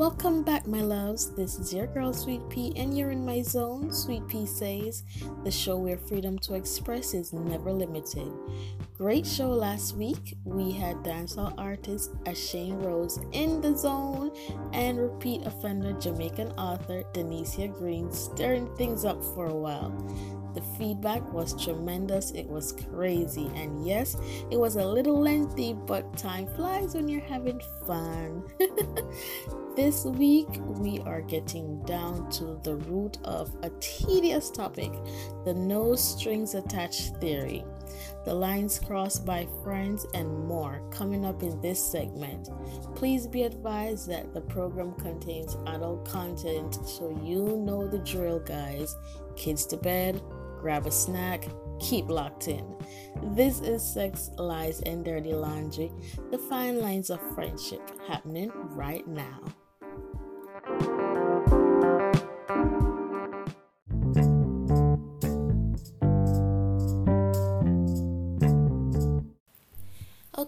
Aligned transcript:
Welcome 0.00 0.44
back, 0.44 0.66
my 0.66 0.80
loves. 0.80 1.28
This 1.32 1.58
is 1.58 1.74
your 1.74 1.86
girl, 1.86 2.14
Sweet 2.14 2.40
Pea, 2.48 2.72
and 2.74 2.96
you're 2.96 3.10
in 3.10 3.22
my 3.22 3.42
zone. 3.42 3.92
Sweet 3.92 4.26
Pea 4.28 4.46
says, 4.46 5.02
the 5.44 5.50
show 5.50 5.76
where 5.76 5.98
freedom 5.98 6.38
to 6.38 6.54
express 6.54 7.12
is 7.12 7.34
never 7.34 7.70
limited. 7.70 8.32
Great 9.00 9.26
show 9.26 9.48
last 9.48 9.96
week. 9.96 10.36
We 10.44 10.72
had 10.72 10.96
dancehall 10.96 11.54
artist 11.56 12.12
Ashane 12.24 12.84
Rose 12.84 13.18
in 13.32 13.62
the 13.62 13.74
zone 13.74 14.30
and 14.74 14.98
repeat 14.98 15.46
offender 15.46 15.94
Jamaican 15.94 16.48
author 16.58 17.04
Denicia 17.14 17.68
Green 17.68 18.12
stirring 18.12 18.66
things 18.76 19.06
up 19.06 19.24
for 19.24 19.46
a 19.46 19.54
while. 19.54 19.88
The 20.54 20.60
feedback 20.76 21.32
was 21.32 21.64
tremendous. 21.64 22.32
It 22.32 22.46
was 22.46 22.74
crazy. 22.92 23.50
And 23.54 23.86
yes, 23.86 24.18
it 24.50 24.60
was 24.60 24.76
a 24.76 24.84
little 24.84 25.18
lengthy, 25.18 25.72
but 25.72 26.18
time 26.18 26.46
flies 26.48 26.94
when 26.94 27.08
you're 27.08 27.22
having 27.22 27.62
fun. 27.86 28.44
this 29.76 30.04
week, 30.04 30.48
we 30.60 30.98
are 31.06 31.22
getting 31.22 31.82
down 31.84 32.28
to 32.32 32.60
the 32.64 32.76
root 32.76 33.16
of 33.24 33.56
a 33.62 33.70
tedious 33.80 34.50
topic 34.50 34.92
the 35.46 35.54
no 35.54 35.96
strings 35.96 36.54
attached 36.54 37.16
theory. 37.16 37.64
The 38.24 38.34
lines 38.34 38.78
crossed 38.78 39.24
by 39.24 39.46
friends 39.62 40.06
and 40.14 40.46
more 40.46 40.82
coming 40.90 41.24
up 41.24 41.42
in 41.42 41.60
this 41.60 41.82
segment. 41.82 42.50
Please 42.94 43.26
be 43.26 43.44
advised 43.44 44.08
that 44.08 44.32
the 44.34 44.40
program 44.40 44.94
contains 44.94 45.56
adult 45.66 46.08
content, 46.08 46.74
so 46.86 47.10
you 47.22 47.56
know 47.64 47.86
the 47.88 47.98
drill, 47.98 48.40
guys. 48.40 48.96
Kids 49.36 49.66
to 49.66 49.76
bed, 49.76 50.20
grab 50.60 50.86
a 50.86 50.90
snack, 50.90 51.46
keep 51.78 52.08
locked 52.08 52.48
in. 52.48 52.76
This 53.34 53.60
is 53.60 53.82
Sex, 53.82 54.30
Lies, 54.38 54.80
and 54.82 55.04
Dirty 55.04 55.32
Laundry, 55.32 55.90
the 56.30 56.38
fine 56.38 56.80
lines 56.80 57.10
of 57.10 57.20
friendship 57.34 57.80
happening 58.06 58.50
right 58.74 59.06
now. 59.08 59.40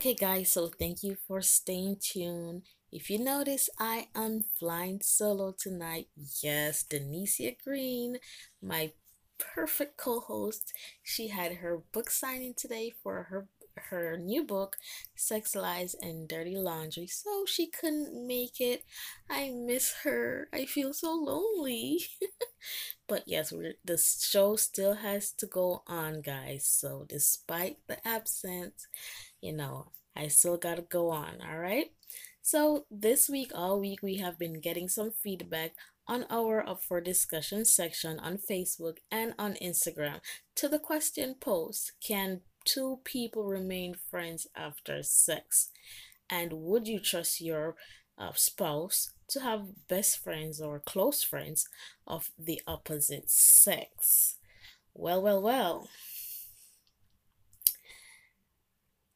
Okay, 0.03 0.14
guys, 0.14 0.50
so 0.50 0.67
thank 0.67 1.05
you 1.05 1.17
for 1.28 1.41
staying 1.41 1.98
tuned. 2.03 2.64
If 2.91 3.08
you 3.08 3.20
notice, 3.20 3.70
I 3.78 4.08
am 4.17 4.42
flying 4.58 4.98
solo 5.00 5.55
tonight. 5.56 6.08
Yes, 6.42 6.83
Denicia 6.83 7.53
Green, 7.62 8.19
my 8.61 8.95
perfect 9.39 9.98
co-host. 9.98 10.73
She 11.05 11.28
had 11.28 11.53
her 11.58 11.84
book 11.92 12.11
signing 12.11 12.55
today 12.56 12.92
for 13.00 13.28
her 13.30 13.47
her 13.90 14.16
new 14.16 14.44
book, 14.44 14.76
Sex 15.14 15.54
Lies 15.54 15.94
and 16.00 16.28
Dirty 16.28 16.56
Laundry. 16.56 17.06
So 17.06 17.44
she 17.46 17.66
couldn't 17.66 18.26
make 18.26 18.60
it. 18.60 18.84
I 19.30 19.50
miss 19.50 19.94
her. 20.04 20.48
I 20.52 20.66
feel 20.66 20.92
so 20.92 21.12
lonely. 21.14 22.00
but 23.08 23.24
yes, 23.26 23.52
the 23.84 23.98
show 23.98 24.56
still 24.56 24.94
has 24.94 25.32
to 25.32 25.46
go 25.46 25.82
on, 25.86 26.22
guys. 26.22 26.66
So 26.66 27.06
despite 27.08 27.78
the 27.88 28.06
absence, 28.06 28.86
you 29.40 29.52
know, 29.52 29.92
I 30.14 30.28
still 30.28 30.56
got 30.56 30.76
to 30.76 30.82
go 30.82 31.10
on, 31.10 31.38
all 31.40 31.58
right? 31.58 31.86
So 32.42 32.86
this 32.90 33.28
week, 33.28 33.52
all 33.54 33.80
week, 33.80 34.02
we 34.02 34.16
have 34.16 34.38
been 34.38 34.60
getting 34.60 34.88
some 34.88 35.12
feedback 35.12 35.74
on 36.06 36.26
our 36.28 36.68
Up 36.68 36.82
for 36.82 37.00
Discussion 37.00 37.64
section 37.64 38.18
on 38.18 38.38
Facebook 38.38 38.98
and 39.10 39.34
on 39.38 39.54
Instagram 39.54 40.20
to 40.56 40.68
the 40.68 40.78
question 40.78 41.36
post 41.40 41.92
Can 42.06 42.40
two 42.64 43.00
people 43.05 43.44
remain 43.44 43.94
friends 43.94 44.46
after 44.56 45.02
sex? 45.02 45.70
And 46.30 46.52
would 46.55 46.88
you 46.88 47.00
trust 47.00 47.41
your 47.41 47.77
uh, 48.18 48.32
spouse 48.34 49.10
to 49.28 49.41
have 49.41 49.89
best 49.89 50.18
friends 50.18 50.61
or 50.61 50.80
close 50.80 51.23
friends 51.23 51.68
of 52.06 52.30
the 52.39 52.62
opposite 52.67 53.30
sex? 53.30 54.36
Well, 54.95 55.23
well, 55.23 55.42
well. 55.42 55.89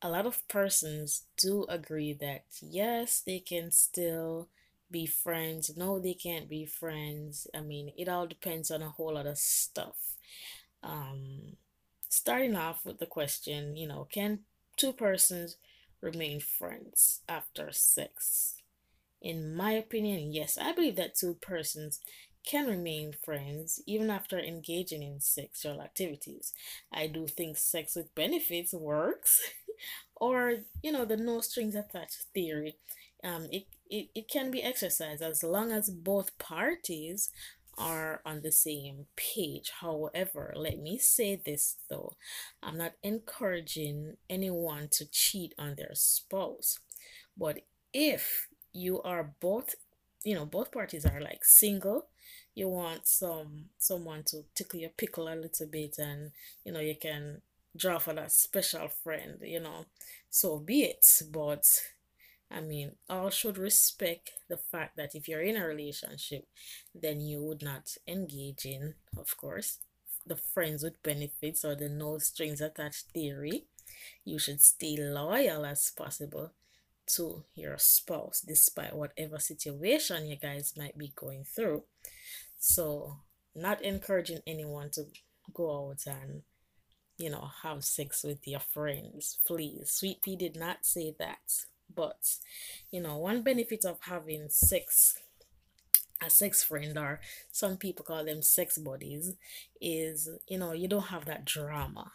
A 0.03 0.09
lot 0.11 0.25
of 0.27 0.47
persons 0.49 1.25
do 1.37 1.65
agree 1.69 2.13
that 2.15 2.45
yes, 2.63 3.21
they 3.21 3.41
can 3.41 3.71
still 3.71 4.49
be 4.91 5.05
friends. 5.07 5.77
No, 5.77 5.99
they 5.99 6.15
can't 6.15 6.49
be 6.49 6.65
friends. 6.65 7.47
I 7.55 7.61
mean, 7.61 7.93
it 7.97 8.09
all 8.09 8.27
depends 8.27 8.71
on 8.71 8.83
a 8.83 8.91
whole 8.91 9.15
lot 9.15 9.27
of 9.27 9.39
stuff. 9.39 10.17
Um, 10.83 11.57
starting 12.16 12.56
off 12.56 12.84
with 12.84 12.99
the 12.99 13.06
question, 13.06 13.77
you 13.77 13.87
know, 13.87 14.06
can 14.10 14.41
two 14.77 14.93
persons 14.93 15.56
remain 16.00 16.41
friends 16.41 17.21
after 17.28 17.71
sex? 17.72 18.56
In 19.22 19.54
my 19.54 19.72
opinion, 19.72 20.32
yes, 20.32 20.59
I 20.59 20.72
believe 20.72 20.97
that 20.97 21.15
two 21.16 21.34
persons 21.34 22.00
can 22.47 22.66
remain 22.66 23.12
friends 23.25 23.82
even 23.87 24.09
after 24.09 24.38
engaging 24.38 25.03
in 25.03 25.21
sexual 25.21 25.82
activities. 25.82 26.53
I 26.93 27.09
do 27.09 27.27
think 27.27 27.56
sex 27.59 27.97
with 27.97 28.15
benefits 28.15 28.72
works, 28.72 29.41
or 30.16 30.59
you 30.83 30.93
know, 30.93 31.04
the 31.04 31.16
no 31.16 31.41
strings 31.41 31.75
attached 31.75 32.27
theory. 32.34 32.77
Um, 33.25 33.48
it 33.50 33.65
it, 33.91 34.09
it 34.15 34.28
can 34.28 34.50
be 34.50 34.62
exercised 34.62 35.22
as 35.22 35.43
long 35.43 35.72
as 35.72 35.91
both 35.91 36.38
parties 36.38 37.31
are 37.79 38.21
on 38.25 38.43
the 38.43 38.53
same 38.53 39.07
page. 39.17 39.71
However, 39.81 40.53
let 40.57 40.79
me 40.79 40.99
say 40.99 41.37
this 41.45 41.77
though 41.91 42.17
I'm 42.63 42.79
not 42.79 42.93
encouraging 43.03 44.17
anyone 44.29 44.89
to 44.93 45.07
cheat 45.11 45.55
on 45.59 45.75
their 45.77 45.95
spouse. 45.95 46.79
But 47.37 47.61
if 47.93 48.49
you 48.73 49.03
are 49.03 49.35
both, 49.41 49.75
you 50.25 50.35
know, 50.35 50.47
both 50.47 50.73
parties 50.73 51.07
are 51.07 51.21
like 51.21 51.45
single, 51.45 52.09
you 52.55 52.69
want 52.69 53.07
some 53.07 53.67
someone 53.79 54.23
to 54.27 54.45
tickle 54.55 54.81
your 54.81 54.91
pickle 54.91 55.29
a 55.29 55.35
little 55.35 55.67
bit 55.67 55.97
and 55.99 56.33
you 56.65 56.73
know 56.73 56.81
you 56.81 56.97
can 57.01 57.43
draw 57.77 57.99
for 57.99 58.15
that 58.15 58.33
special 58.33 58.89
friend, 58.89 59.39
you 59.43 59.61
know, 59.61 59.85
so 60.31 60.59
be 60.59 60.83
it. 60.83 61.07
But 61.31 61.65
I 62.51 62.61
mean, 62.61 62.93
all 63.09 63.31
should 63.31 63.59
respect 63.59 64.31
the 64.49 64.57
fact 64.57 64.97
that 64.97 65.15
if 65.15 65.29
you're 65.29 65.43
in 65.43 65.57
a 65.57 65.67
relationship, 65.67 66.47
then 66.95 67.21
you 67.21 67.43
would 67.43 67.62
not 67.62 67.97
engage 68.07 68.65
in, 68.65 68.95
of 69.17 69.37
course, 69.37 69.79
the 70.25 70.37
friends 70.37 70.83
with 70.83 71.03
benefits 71.03 71.65
or 71.65 71.75
the 71.75 71.89
no 71.89 72.19
strings 72.19 72.61
attached 72.61 73.07
theory. 73.12 73.67
You 74.25 74.39
should 74.39 74.61
stay 74.62 74.97
loyal 74.99 75.65
as 75.65 75.91
possible 75.91 76.53
to 77.15 77.45
your 77.55 77.79
spouse 77.79 78.41
despite 78.41 78.95
whatever 78.95 79.39
situation 79.39 80.27
you 80.27 80.37
guys 80.37 80.75
might 80.77 80.99
be 80.99 81.13
going 81.15 81.45
through. 81.45 81.84
So, 82.59 83.19
not 83.55 83.83
encouraging 83.83 84.41
anyone 84.47 84.91
to 84.91 85.05
go 85.55 85.91
out 85.91 86.07
and 86.07 86.43
you 87.17 87.31
know 87.31 87.49
have 87.63 87.84
sex 87.84 88.25
with 88.25 88.47
your 88.47 88.61
friends. 88.61 89.39
Please, 89.47 89.91
Sweet 89.93 90.21
Pea 90.23 90.37
did 90.37 90.57
not 90.57 90.84
say 90.84 91.15
that. 91.19 91.65
But, 91.95 92.37
you 92.91 93.01
know, 93.01 93.17
one 93.19 93.43
benefit 93.43 93.85
of 93.85 93.99
having 94.03 94.49
sex, 94.51 95.19
a 96.23 96.31
sex 96.31 96.63
friend, 96.63 96.97
or 96.99 97.21
some 97.51 97.77
people 97.77 98.05
call 98.05 98.25
them 98.25 98.43
sex 98.43 98.79
buddies, 98.79 99.35
is, 99.81 100.29
you 100.49 100.59
know, 100.59 100.73
you 100.73 100.89
don't 100.89 101.09
have 101.09 101.25
that 101.27 101.45
drama. 101.45 102.13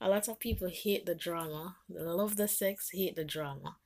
A 0.00 0.08
lot 0.08 0.28
of 0.28 0.40
people 0.40 0.68
hate 0.68 1.04
the 1.06 1.14
drama. 1.14 1.76
They 1.88 2.00
love 2.00 2.36
the 2.36 2.48
sex, 2.48 2.90
hate 2.92 3.16
the 3.16 3.24
drama. 3.24 3.76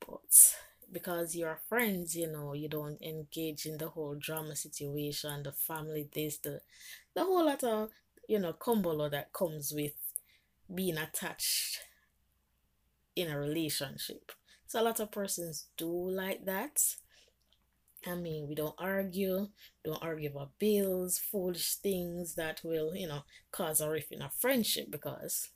But 0.00 0.56
because 0.90 1.36
you're 1.36 1.60
friends, 1.68 2.16
you 2.16 2.30
know, 2.30 2.52
you 2.54 2.68
don't 2.68 3.00
engage 3.02 3.66
in 3.66 3.78
the 3.78 3.88
whole 3.88 4.14
drama 4.14 4.56
situation, 4.56 5.42
the 5.42 5.52
family 5.52 6.08
this, 6.12 6.38
the 6.38 6.60
the 7.14 7.24
whole 7.24 7.44
lot 7.46 7.64
of 7.64 7.90
you 8.28 8.38
know 8.38 8.52
combo 8.52 9.08
that 9.08 9.32
comes 9.32 9.72
with 9.72 9.94
being 10.72 10.98
attached 10.98 11.80
in 13.16 13.30
a 13.30 13.38
relationship. 13.38 14.30
So 14.66 14.80
a 14.80 14.84
lot 14.84 15.00
of 15.00 15.10
persons 15.10 15.66
do 15.76 15.88
like 15.88 16.44
that. 16.44 16.80
I 18.06 18.14
mean, 18.14 18.46
we 18.48 18.54
don't 18.54 18.74
argue, 18.78 19.48
don't 19.84 20.02
argue 20.02 20.30
about 20.30 20.58
bills, 20.58 21.18
foolish 21.18 21.76
things 21.76 22.34
that 22.36 22.60
will, 22.62 22.94
you 22.94 23.08
know, 23.08 23.24
cause 23.50 23.80
a 23.80 23.90
rift 23.90 24.12
in 24.12 24.22
a 24.22 24.30
friendship 24.30 24.90
because 24.90 25.48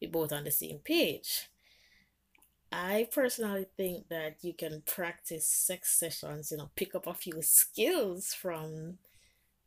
we're 0.00 0.10
both 0.10 0.32
on 0.32 0.44
the 0.44 0.50
same 0.50 0.80
page. 0.84 1.48
I 2.70 3.08
personally 3.12 3.66
think 3.76 4.08
that 4.08 4.38
you 4.42 4.52
can 4.52 4.82
practice 4.84 5.48
sex 5.48 5.98
sessions, 5.98 6.50
you 6.50 6.58
know, 6.58 6.70
pick 6.74 6.94
up 6.94 7.06
a 7.06 7.14
few 7.14 7.40
skills 7.40 8.34
from, 8.34 8.98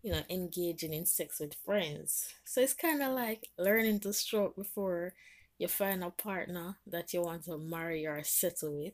you 0.03 0.11
know, 0.11 0.23
engaging 0.29 0.94
in 0.94 1.05
sex 1.05 1.39
with 1.39 1.55
friends. 1.65 2.33
So 2.44 2.61
it's 2.61 2.73
kind 2.73 3.01
of 3.01 3.13
like 3.13 3.47
learning 3.57 4.01
to 4.01 4.13
stroke 4.13 4.55
before 4.57 5.13
you 5.57 5.68
find 5.68 6.04
a 6.04 6.09
partner 6.12 6.77
that 6.88 7.13
you 7.13 7.21
want 7.21 7.45
to 7.45 7.57
marry 7.57 8.06
or 8.06 8.24
settle 8.24 8.77
with. 8.80 8.94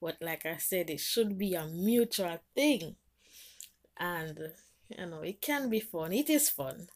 But 0.00 0.16
like 0.20 0.46
I 0.46 0.58
said, 0.58 0.90
it 0.90 1.00
should 1.00 1.38
be 1.38 1.54
a 1.54 1.66
mutual 1.66 2.40
thing. 2.54 2.96
And 3.98 4.52
you 4.88 5.06
know, 5.06 5.20
it 5.22 5.40
can 5.42 5.68
be 5.68 5.80
fun. 5.80 6.12
It 6.12 6.30
is 6.30 6.48
fun. 6.48 6.88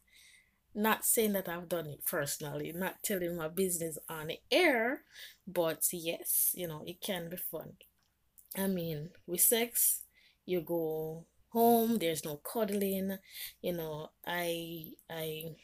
Not 0.74 1.04
saying 1.04 1.32
that 1.34 1.48
I've 1.48 1.68
done 1.68 1.86
it 1.88 2.04
personally, 2.06 2.72
not 2.72 3.02
telling 3.02 3.36
my 3.36 3.48
business 3.48 3.98
on 4.08 4.32
air, 4.50 5.02
but 5.46 5.86
yes, 5.92 6.52
you 6.54 6.68
know, 6.68 6.82
it 6.86 7.00
can 7.00 7.28
be 7.30 7.36
fun. 7.38 7.74
I 8.56 8.66
mean, 8.68 9.10
with 9.26 9.40
sex, 9.42 10.02
you 10.46 10.60
go 10.62 11.26
home, 11.50 11.98
there's 11.98 12.24
no 12.24 12.36
cuddling, 12.36 13.18
you 13.62 13.72
know, 13.74 14.10
I 14.26 14.92
I 15.10 15.56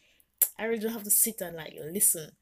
I 0.59 0.65
really 0.65 0.81
don't 0.81 0.93
have 0.93 1.05
to 1.05 1.11
sit 1.11 1.41
and 1.43 1.57
like 1.57 1.75
listen 1.81 2.33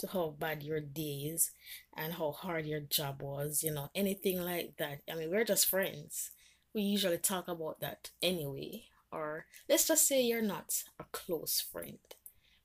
to 0.00 0.08
how 0.08 0.34
bad 0.38 0.62
your 0.62 0.80
day 0.80 1.30
is 1.32 1.52
and 1.96 2.14
how 2.14 2.32
hard 2.32 2.66
your 2.66 2.80
job 2.80 3.22
was, 3.22 3.62
you 3.62 3.72
know, 3.72 3.90
anything 3.94 4.40
like 4.42 4.74
that. 4.78 5.00
I 5.10 5.14
mean, 5.14 5.30
we're 5.30 5.44
just 5.44 5.66
friends. 5.66 6.30
We 6.74 6.82
usually 6.82 7.18
talk 7.18 7.48
about 7.48 7.80
that 7.80 8.10
anyway. 8.22 8.84
Or 9.12 9.46
let's 9.68 9.88
just 9.88 10.06
say 10.06 10.22
you're 10.22 10.42
not 10.42 10.84
a 10.98 11.04
close 11.12 11.60
friend 11.60 11.98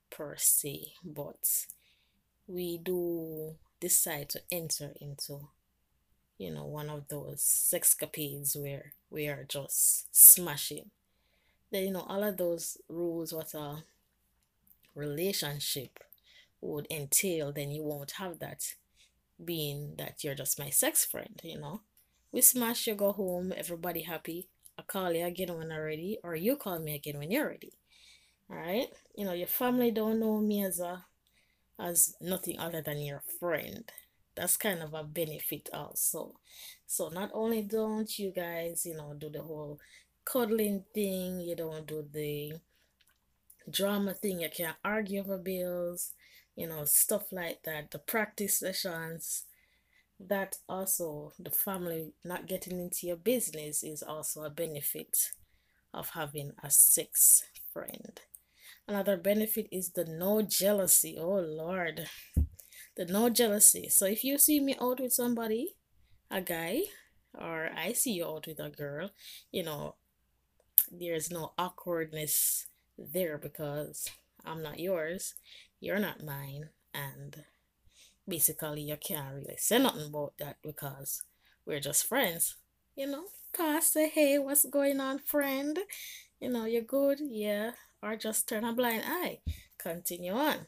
per 0.10 0.36
se, 0.38 0.94
but 1.04 1.66
we 2.48 2.78
do 2.78 3.56
decide 3.80 4.30
to 4.30 4.42
enter 4.52 4.94
into, 5.02 5.50
you 6.38 6.52
know, 6.52 6.66
one 6.66 6.90
of 6.90 7.08
those 7.08 7.42
sexcapades 7.42 8.56
where 8.56 8.94
we 9.10 9.28
are 9.28 9.46
just 9.48 10.08
smashing. 10.16 10.92
Then, 11.72 11.84
you 11.84 11.92
know, 11.92 12.06
all 12.08 12.24
of 12.24 12.38
those 12.38 12.78
rules 12.88 13.34
what 13.34 13.54
a 13.54 13.84
relationship 14.96 16.00
would 16.62 16.88
entail, 16.90 17.52
then 17.52 17.72
you 17.72 17.84
won't 17.84 18.12
have 18.12 18.40
that 18.40 18.64
being 19.44 19.96
that 19.98 20.24
you're 20.24 20.36
just 20.36 20.60
my 20.60 20.70
sex 20.70 21.06
friend, 21.06 21.40
you 21.44 21.60
know. 21.60 21.82
We 22.32 22.42
smash, 22.42 22.88
you 22.88 22.96
go 22.96 23.12
home, 23.12 23.54
everybody 23.56 24.02
happy. 24.02 24.50
I 24.78 24.82
call 24.82 25.12
you 25.14 25.26
again 25.26 25.56
when 25.58 25.72
I'm 25.72 25.82
ready, 25.82 26.18
or 26.24 26.36
you 26.36 26.58
call 26.58 26.80
me 26.80 26.96
again 26.96 27.18
when 27.18 27.32
you're 27.32 27.48
ready. 27.48 27.74
Alright? 28.50 28.90
You 29.16 29.26
know, 29.26 29.34
your 29.34 29.48
family 29.48 29.92
don't 29.92 30.20
know 30.20 30.40
me 30.40 30.64
as 30.64 30.80
a 30.80 31.06
as 31.80 32.16
nothing 32.22 32.60
other 32.60 32.82
than 32.82 33.02
your 33.02 33.22
friend. 33.40 33.90
That's 34.36 34.58
kind 34.58 34.82
of 34.82 34.94
a 34.94 35.04
benefit 35.04 35.70
also. 35.74 36.36
So 36.86 37.10
not 37.10 37.32
only 37.34 37.62
don't 37.62 38.18
you 38.20 38.32
guys, 38.32 38.86
you 38.86 38.96
know, 38.96 39.14
do 39.18 39.30
the 39.30 39.42
whole 39.42 39.80
cuddling 40.26 40.84
thing, 40.94 41.40
you 41.42 41.56
don't 41.56 41.88
do 41.88 42.06
the 42.12 42.54
drama 43.70 44.14
thing, 44.14 44.42
you 44.42 44.50
can't 44.50 44.78
argue 44.84 45.22
over 45.22 45.38
bills, 45.38 46.14
you 46.56 46.68
know, 46.68 46.86
stuff 46.86 47.32
like 47.32 47.64
that, 47.64 47.92
the 47.92 48.00
practice 48.00 48.60
sessions, 48.60 49.44
that 50.20 50.58
also 50.70 51.34
the 51.38 51.50
family 51.50 52.14
not 52.24 52.48
getting 52.48 52.80
into 52.80 53.08
your 53.08 53.18
business 53.18 53.84
is 53.84 54.02
also 54.02 54.44
a 54.44 54.50
benefit 54.50 55.32
of 55.94 56.12
having 56.12 56.52
a 56.64 56.70
sex 56.70 57.44
friend. 57.74 58.22
Another 58.88 59.18
benefit 59.18 59.68
is 59.72 59.92
the 59.92 60.06
no 60.06 60.42
jealousy. 60.42 61.18
Oh 61.20 61.40
Lord. 61.40 62.08
The 62.96 63.06
no 63.06 63.30
jealousy. 63.30 63.90
So 63.90 64.06
if 64.06 64.24
you 64.24 64.38
see 64.38 64.60
me 64.62 64.76
out 64.80 65.02
with 65.02 65.12
somebody, 65.12 65.76
a 66.32 66.40
guy, 66.42 66.84
or 67.34 67.70
I 67.76 67.92
see 67.94 68.14
you 68.14 68.26
out 68.26 68.48
with 68.48 68.60
a 68.60 68.70
girl, 68.70 69.10
you 69.52 69.64
know, 69.64 69.96
there's 70.92 71.32
no 71.32 71.54
awkwardness 71.58 72.68
there 72.98 73.38
because 73.38 74.08
I'm 74.46 74.62
not 74.62 74.80
yours, 74.80 75.34
you're 75.80 76.00
not 76.00 76.24
mine, 76.24 76.70
and 76.94 77.44
basically 78.28 78.82
you 78.82 78.98
can't 78.98 79.36
really 79.36 79.58
say 79.58 79.80
nothing 79.80 80.08
about 80.08 80.34
that 80.40 80.58
because 80.64 81.24
we're 81.66 81.80
just 81.80 82.06
friends. 82.06 82.56
You 82.96 83.08
know, 83.08 83.26
pass 83.56 83.92
say, 83.94 84.10
hey, 84.10 84.40
what's 84.40 84.66
going 84.66 85.00
on, 85.00 85.20
friend? 85.20 85.78
You 86.40 86.50
know, 86.50 86.66
you're 86.66 86.82
good, 86.82 87.20
yeah, 87.22 87.72
or 88.02 88.16
just 88.16 88.48
turn 88.48 88.64
a 88.64 88.74
blind 88.74 89.04
eye. 89.06 89.40
Continue 89.78 90.34
on. 90.34 90.68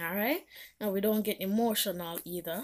All 0.00 0.14
right. 0.14 0.44
Now 0.80 0.90
we 0.90 1.00
don't 1.00 1.22
get 1.24 1.40
emotional 1.40 2.20
either 2.24 2.62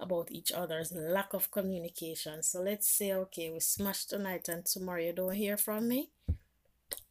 about 0.00 0.30
each 0.30 0.52
other's 0.52 0.92
lack 0.92 1.34
of 1.34 1.50
communication. 1.50 2.42
So 2.42 2.60
let's 2.60 2.88
say, 2.88 3.12
okay, 3.12 3.50
we 3.50 3.60
smash 3.60 4.04
tonight 4.04 4.48
and 4.48 4.64
tomorrow 4.64 5.02
you 5.02 5.12
don't 5.12 5.34
hear 5.34 5.56
from 5.56 5.88
me. 5.88 6.10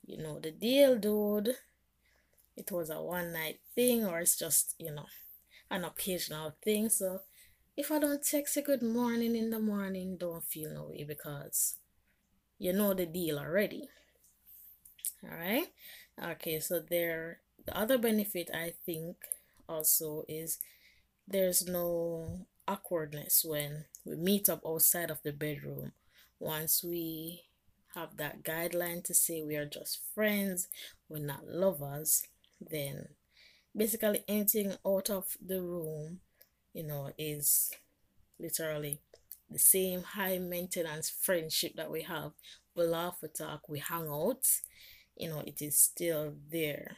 You 0.06 0.18
know 0.18 0.40
the 0.40 0.52
deal, 0.52 0.96
dude. 0.98 1.56
It 2.58 2.72
was 2.72 2.90
a 2.90 3.02
one 3.02 3.32
night 3.34 3.60
thing, 3.76 4.06
or 4.06 4.20
it's 4.20 4.38
just, 4.38 4.76
you 4.80 4.92
know, 4.94 5.06
an 5.72 5.86
occasional 5.86 6.56
thing. 6.64 6.90
So 6.90 7.22
if 7.78 7.92
I 7.92 8.00
don't 8.00 8.24
text 8.24 8.58
a 8.58 8.62
good 8.62 8.84
morning 8.84 9.36
in 9.36 9.52
the 9.52 9.60
morning, 9.60 10.18
don't 10.18 10.44
feel 10.44 10.72
no 10.74 10.86
way 10.90 11.04
because 11.04 11.76
you 12.60 12.74
know 12.74 12.94
the 12.94 13.06
deal 13.06 13.40
already. 13.40 13.90
All 15.24 15.38
right. 15.38 15.68
Okay, 16.24 16.60
so 16.60 16.80
there 16.80 17.42
the 17.66 17.78
other 17.78 17.98
benefit 17.98 18.50
I 18.54 18.74
think 18.86 19.18
also 19.70 20.24
is 20.28 20.58
there's 21.28 21.68
no 21.68 22.48
awkwardness 22.68 23.46
when 23.46 23.86
we 24.06 24.16
meet 24.16 24.50
up 24.50 24.62
outside 24.66 25.12
of 25.12 25.22
the 25.24 25.34
bedroom. 25.34 25.92
Once 26.40 26.84
we 26.84 27.44
have 27.96 28.18
that 28.18 28.44
guideline 28.44 29.04
to 29.04 29.14
say 29.14 29.44
we 29.44 29.56
are 29.56 29.66
just 29.66 30.02
friends, 30.16 30.68
we're 31.10 31.20
not 31.20 31.48
lovers, 31.48 32.24
then 32.60 33.10
basically 33.76 34.24
anything 34.28 34.74
out 34.86 35.10
of 35.10 35.38
the 35.46 35.62
room, 35.62 36.20
you 36.74 36.84
know, 36.84 37.12
is 37.18 37.72
literally 38.40 39.02
the 39.50 39.60
same 39.60 40.04
high 40.04 40.38
maintenance 40.38 41.10
friendship 41.10 41.76
that 41.76 41.92
we 41.92 42.04
have. 42.04 42.32
We 42.76 42.86
laugh, 42.86 43.20
we 43.22 43.30
talk, 43.30 43.70
we 43.70 43.80
hang 43.80 44.08
out, 44.08 44.46
you 45.16 45.30
know, 45.30 45.44
it 45.46 45.62
is 45.62 45.78
still 45.80 46.36
there. 46.52 46.98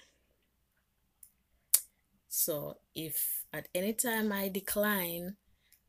So 2.27 2.77
if 2.93 3.45
at 3.53 3.67
any 3.73 3.93
time 3.93 4.31
I 4.31 4.49
decline 4.49 5.37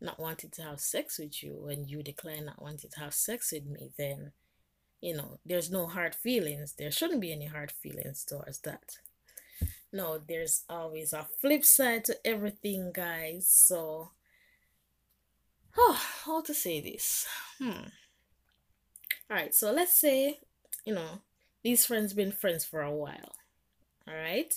not 0.01 0.19
wanting 0.19 0.51
to 0.51 0.63
have 0.63 0.81
sex 0.81 1.19
with 1.19 1.43
you 1.43 1.67
and 1.69 1.89
you 1.89 2.03
decline 2.03 2.47
not 2.47 2.63
wanting 2.63 2.91
to 2.91 3.01
have 3.01 3.15
sex 3.15 3.53
with 3.53 3.67
me, 3.67 3.91
then 3.99 4.33
you 5.01 5.17
know, 5.17 5.39
there's 5.47 5.71
no 5.71 5.87
hard 5.87 6.15
feelings. 6.15 6.75
There 6.75 6.91
shouldn't 6.91 7.23
be 7.23 7.33
any 7.33 7.47
hard 7.47 7.73
feelings 7.73 8.25
towards 8.25 8.61
that. 8.61 8.99
No, 9.93 10.19
there's 10.19 10.65
always 10.69 11.13
a 11.13 11.27
flip 11.41 11.65
side 11.65 12.05
to 12.05 12.17
everything, 12.25 12.93
guys. 12.93 13.49
So, 13.49 14.11
oh, 15.77 16.01
how 16.25 16.43
to 16.43 16.55
say 16.55 16.81
this? 16.81 17.27
Hmm. 17.59 17.89
All 19.29 19.37
right, 19.37 19.55
so 19.55 19.73
let's 19.73 19.99
say, 19.99 20.39
you 20.85 20.95
know, 20.95 21.23
these 21.63 21.87
friends 21.87 22.13
been 22.13 22.33
friends 22.33 22.65
for 22.65 22.83
a 22.83 22.95
while. 22.95 23.35
All 24.07 24.15
right? 24.15 24.53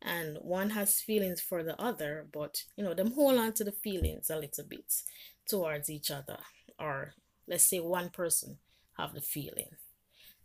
And 0.00 0.38
one 0.42 0.70
has 0.70 1.00
feelings 1.00 1.40
for 1.40 1.62
the 1.62 1.80
other, 1.80 2.26
but 2.32 2.64
you 2.76 2.84
know, 2.84 2.94
them 2.94 3.12
hold 3.12 3.38
on 3.38 3.52
to 3.54 3.64
the 3.64 3.72
feelings 3.72 4.30
a 4.30 4.36
little 4.36 4.64
bit 4.64 5.02
towards 5.48 5.90
each 5.90 6.10
other. 6.10 6.38
Or 6.78 7.14
let's 7.48 7.64
say 7.64 7.80
one 7.80 8.10
person 8.10 8.58
have 8.96 9.14
the 9.14 9.20
feeling 9.20 9.70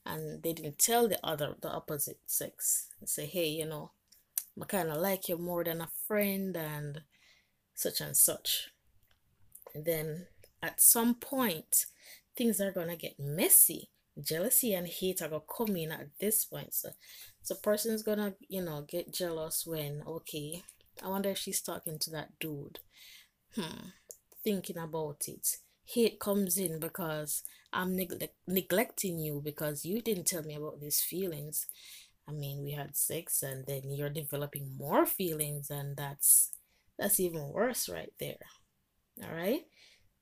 and 0.06 0.44
they 0.44 0.54
didn't 0.54 0.80
tell 0.80 1.08
the 1.08 1.20
other 1.26 1.56
the 1.62 1.70
opposite 1.70 2.20
sex 2.26 2.88
and 3.00 3.08
say, 3.08 3.26
hey, 3.26 3.48
you 3.48 3.66
know, 3.66 3.92
I 4.62 4.66
kind 4.66 4.90
of 4.90 4.98
like 4.98 5.30
you 5.30 5.38
more 5.38 5.64
than 5.64 5.82
a 5.82 5.90
friend 6.08 6.56
and 6.56 7.02
such 7.74 8.02
and 8.02 8.16
such. 8.16 8.70
And 9.74 9.86
then 9.86 10.28
at 10.62 10.80
some 10.80 11.16
point, 11.16 11.86
things 12.36 12.62
are 12.62 12.72
gonna 12.72 12.96
get 12.96 13.20
messy. 13.20 13.90
Jealousy 14.22 14.74
and 14.74 14.88
hate 14.88 15.22
are 15.22 15.30
gonna 15.30 15.42
come 15.42 15.76
in 15.76 15.92
at 15.92 16.10
this 16.20 16.46
point. 16.46 16.74
So, 16.74 16.90
so 17.42 17.56
person's 17.56 18.04
gonna, 18.04 18.36
you 18.48 18.64
know, 18.64 18.86
get 18.88 19.12
jealous 19.12 19.66
when 19.66 20.04
okay, 20.06 20.64
I 21.04 21.08
wonder 21.10 21.30
if 21.30 21.40
she's 21.40 21.62
talking 21.62 21.98
to 22.00 22.12
that 22.12 22.40
dude. 22.40 22.80
Hmm, 23.56 23.90
thinking 24.44 24.78
about 24.78 25.24
it. 25.28 25.58
Hate 25.86 26.20
comes 26.20 26.58
in 26.58 26.80
because 26.80 27.44
I'm 27.74 27.96
neg- 27.96 28.30
neglecting 28.48 29.18
you 29.20 29.42
because 29.44 29.84
you 29.84 30.02
didn't 30.02 30.28
tell 30.28 30.44
me 30.44 30.56
about 30.56 30.80
these 30.80 31.02
feelings. 31.02 31.68
I 32.28 32.32
mean, 32.32 32.64
we 32.64 32.72
had 32.72 32.96
sex 32.96 33.44
and 33.44 33.66
then 33.66 33.92
you're 33.92 34.10
developing 34.10 34.76
more 34.78 35.06
feelings 35.06 35.70
and 35.70 35.98
that's 35.98 36.52
that's 36.98 37.20
even 37.20 37.50
worse 37.50 37.90
right 37.90 38.14
there. 38.20 38.38
All 39.24 39.34
right? 39.34 39.66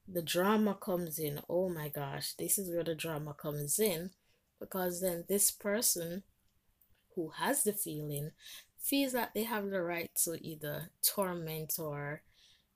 The 0.07 0.21
drama 0.21 0.75
comes 0.75 1.19
in. 1.19 1.41
Oh 1.49 1.69
my 1.69 1.89
gosh, 1.89 2.33
this 2.33 2.57
is 2.57 2.69
where 2.73 2.83
the 2.83 2.95
drama 2.95 3.33
comes 3.33 3.79
in 3.79 4.11
because 4.59 5.01
then 5.01 5.25
this 5.27 5.51
person 5.51 6.23
who 7.15 7.29
has 7.37 7.63
the 7.63 7.73
feeling 7.73 8.31
feels 8.79 9.13
that 9.13 9.33
they 9.33 9.43
have 9.43 9.69
the 9.69 9.81
right 9.81 10.11
to 10.23 10.35
either 10.41 10.89
torment 11.03 11.75
or 11.79 12.23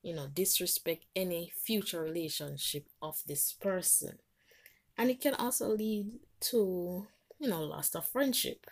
you 0.02 0.14
know 0.14 0.28
disrespect 0.32 1.04
any 1.16 1.52
future 1.64 2.02
relationship 2.02 2.86
of 3.02 3.22
this 3.26 3.52
person 3.54 4.18
and 4.98 5.10
it 5.10 5.20
can 5.20 5.34
also 5.34 5.68
lead 5.68 6.10
to 6.40 7.06
you 7.38 7.48
know 7.48 7.62
loss 7.62 7.94
of 7.94 8.06
friendship 8.06 8.66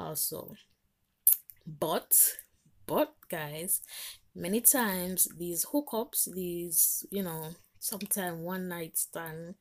also 0.00 0.54
but 1.66 2.12
but 2.86 3.14
guys 3.30 3.80
many 4.34 4.60
times 4.60 5.28
these 5.38 5.66
hookups 5.66 6.32
these 6.34 7.04
you 7.10 7.22
know 7.22 7.50
sometime 7.78 8.42
one 8.42 8.68
night 8.68 8.96
stand 8.96 9.54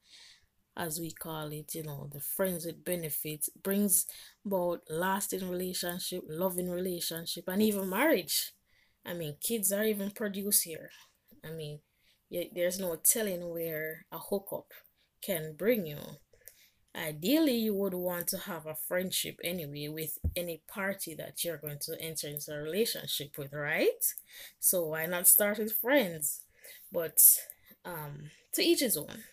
as 0.77 0.99
we 0.99 1.11
call 1.11 1.51
it 1.51 1.75
you 1.75 1.83
know 1.83 2.07
the 2.11 2.19
friends 2.21 2.65
with 2.65 2.85
benefits 2.85 3.49
brings 3.63 4.05
about 4.45 4.81
lasting 4.89 5.49
relationship 5.49 6.23
loving 6.27 6.69
relationship 6.71 7.43
and 7.47 7.61
even 7.61 7.89
marriage. 7.89 8.53
I 9.05 9.13
mean 9.13 9.35
kids 9.41 9.71
are 9.71 9.83
even 9.83 10.11
produced 10.11 10.63
here. 10.63 10.89
I 11.43 11.51
mean 11.51 11.79
there's 12.53 12.79
no 12.79 12.95
telling 12.95 13.49
where 13.49 14.05
a 14.11 14.19
hookup 14.19 14.71
can 15.21 15.53
bring 15.57 15.85
you 15.85 15.97
ideally 16.99 17.55
you 17.55 17.73
would 17.73 17.93
want 17.93 18.27
to 18.27 18.37
have 18.37 18.65
a 18.65 18.75
friendship 18.75 19.39
anyway 19.43 19.87
with 19.87 20.17
any 20.35 20.61
party 20.67 21.15
that 21.15 21.43
you're 21.43 21.57
going 21.57 21.79
to 21.79 21.99
enter 22.01 22.27
into 22.27 22.53
a 22.53 22.61
relationship 22.61 23.37
with 23.37 23.53
right? 23.53 24.03
So 24.59 24.87
why 24.87 25.05
not 25.05 25.27
start 25.27 25.59
with 25.59 25.73
friends? 25.73 26.41
But 26.91 27.19
um 27.85 28.31
to 28.53 28.63
each 28.63 28.81
his 28.81 28.97
own. 28.97 29.23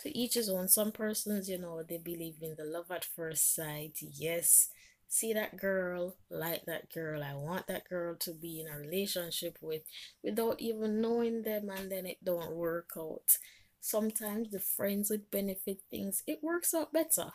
To 0.00 0.16
each 0.16 0.34
his 0.34 0.48
own. 0.48 0.68
Some 0.68 0.92
persons 0.92 1.48
you 1.48 1.58
know 1.58 1.82
they 1.82 1.98
believe 1.98 2.36
in 2.40 2.54
the 2.56 2.64
love 2.64 2.90
at 2.90 3.04
first 3.04 3.54
sight. 3.54 3.98
Yes 4.00 4.68
see 5.08 5.32
that 5.32 5.56
girl 5.56 6.14
like 6.30 6.66
that 6.66 6.92
girl. 6.92 7.22
I 7.22 7.34
want 7.34 7.66
that 7.66 7.88
girl 7.88 8.14
to 8.20 8.32
be 8.32 8.60
in 8.60 8.68
a 8.68 8.78
relationship 8.78 9.58
with 9.60 9.82
without 10.22 10.60
even 10.60 11.00
knowing 11.00 11.42
them 11.42 11.70
and 11.70 11.90
then 11.90 12.06
it 12.06 12.18
don't 12.22 12.52
work 12.52 12.90
out 12.96 13.38
sometimes 13.80 14.50
the 14.50 14.60
friends 14.60 15.10
with 15.10 15.30
benefit 15.30 15.80
things 15.90 16.22
it 16.26 16.40
works 16.42 16.74
out 16.74 16.92
better. 16.92 17.32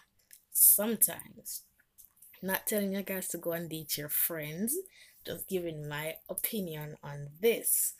Sometimes. 0.51 1.63
Not 2.41 2.67
telling 2.67 2.93
you 2.93 3.01
guys 3.01 3.27
to 3.29 3.37
go 3.37 3.53
and 3.53 3.69
date 3.69 3.97
your 3.97 4.09
friends 4.09 4.75
just 5.25 5.47
giving 5.47 5.87
my 5.87 6.15
opinion 6.29 6.97
on 7.03 7.29
this. 7.41 7.93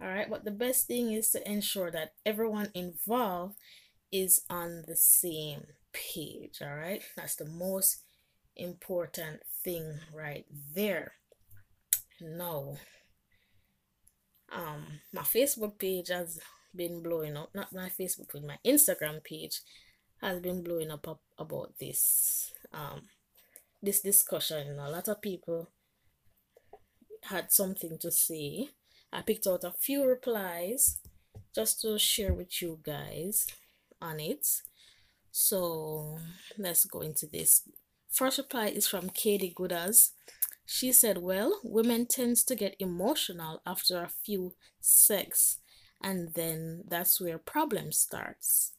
All 0.00 0.08
right 0.08 0.28
but 0.28 0.44
the 0.44 0.50
best 0.50 0.86
thing 0.86 1.12
is 1.12 1.30
to 1.30 1.50
ensure 1.50 1.90
that 1.90 2.12
everyone 2.24 2.70
involved 2.74 3.56
is 4.12 4.42
on 4.50 4.84
the 4.86 4.96
same 4.96 5.66
page 5.92 6.58
all 6.62 6.76
right 6.76 7.02
that's 7.16 7.34
the 7.36 7.46
most 7.46 8.02
important 8.56 9.40
thing 9.64 10.00
right 10.14 10.46
there. 10.74 11.12
Now 12.20 12.76
um 14.52 15.00
my 15.12 15.22
facebook 15.22 15.78
page 15.78 16.08
has 16.08 16.40
been 16.76 17.02
blowing 17.02 17.36
up 17.36 17.50
not 17.54 17.72
my 17.72 17.88
facebook 17.88 18.32
page 18.32 18.42
my 18.42 18.58
instagram 18.64 19.22
page 19.24 19.60
has 20.20 20.40
been 20.40 20.62
blowing 20.62 20.90
up, 20.90 21.06
up 21.08 21.20
about 21.38 21.72
this 21.78 22.52
um 22.72 23.02
this 23.82 24.00
discussion. 24.00 24.78
A 24.78 24.90
lot 24.90 25.08
of 25.08 25.20
people 25.20 25.70
had 27.24 27.52
something 27.52 27.98
to 27.98 28.10
say. 28.10 28.68
I 29.12 29.22
picked 29.22 29.46
out 29.46 29.64
a 29.64 29.72
few 29.72 30.04
replies 30.04 30.98
just 31.54 31.80
to 31.82 31.98
share 31.98 32.34
with 32.34 32.60
you 32.60 32.80
guys 32.82 33.46
on 34.00 34.20
it. 34.20 34.46
So 35.30 36.18
let's 36.58 36.84
go 36.84 37.00
into 37.00 37.26
this. 37.26 37.62
First 38.10 38.38
reply 38.38 38.68
is 38.68 38.86
from 38.86 39.10
katie 39.10 39.54
goodas 39.54 40.12
she 40.64 40.90
said 40.90 41.18
well 41.18 41.60
women 41.62 42.06
tends 42.06 42.42
to 42.42 42.56
get 42.56 42.74
emotional 42.80 43.60
after 43.64 44.02
a 44.02 44.08
few 44.08 44.54
sex 44.80 45.58
and 46.02 46.34
then 46.34 46.84
that's 46.88 47.20
where 47.20 47.38
problem 47.38 47.92
starts. 47.92 48.72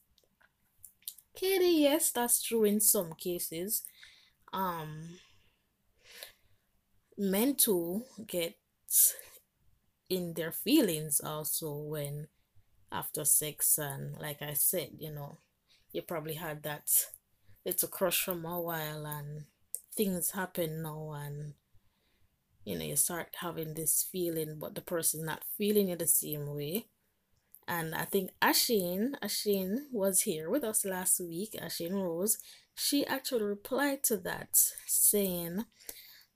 Katie 1.36 1.82
yes 1.82 2.12
that's 2.12 2.42
true 2.42 2.64
in 2.64 2.80
some 2.80 3.14
cases. 3.14 3.84
Um 4.54 5.20
men 7.18 7.56
too 7.56 8.04
get 8.28 8.56
in 10.10 10.34
their 10.34 10.52
feelings 10.52 11.20
also 11.20 11.76
when 11.76 12.28
after 12.92 13.26
sex 13.26 13.78
and 13.78 14.18
like 14.20 14.42
i 14.42 14.54
said 14.54 14.90
you 14.98 15.12
know 15.12 15.38
you 15.92 16.02
probably 16.02 16.36
had 16.36 16.64
that 16.64 16.90
little 17.66 17.90
crush 17.90 18.24
from 18.24 18.46
a 18.46 18.62
while 18.62 19.06
and 19.06 19.44
things 19.96 20.32
happen 20.32 20.82
now 20.84 21.12
and 21.14 21.54
you 22.64 22.78
know 22.78 22.86
you 22.86 22.96
start 22.96 23.36
having 23.42 23.74
this 23.74 24.08
feeling 24.12 24.58
but 24.60 24.76
the 24.76 24.82
person 24.82 25.26
not 25.26 25.44
feeling 25.58 25.90
it 25.90 26.00
the 26.00 26.08
same 26.08 26.56
way 26.56 26.86
and 27.68 27.94
i 27.96 28.06
think 28.06 28.32
asheen 28.42 29.12
asheen 29.24 29.78
was 29.92 30.22
here 30.22 30.50
with 30.50 30.64
us 30.64 30.86
last 30.86 31.20
week 31.20 31.56
asheen 31.62 31.94
rose 31.94 32.38
she 32.76 33.06
actually 33.06 33.44
replied 33.44 34.04
to 34.04 34.18
that 34.18 34.50
saying 34.86 35.66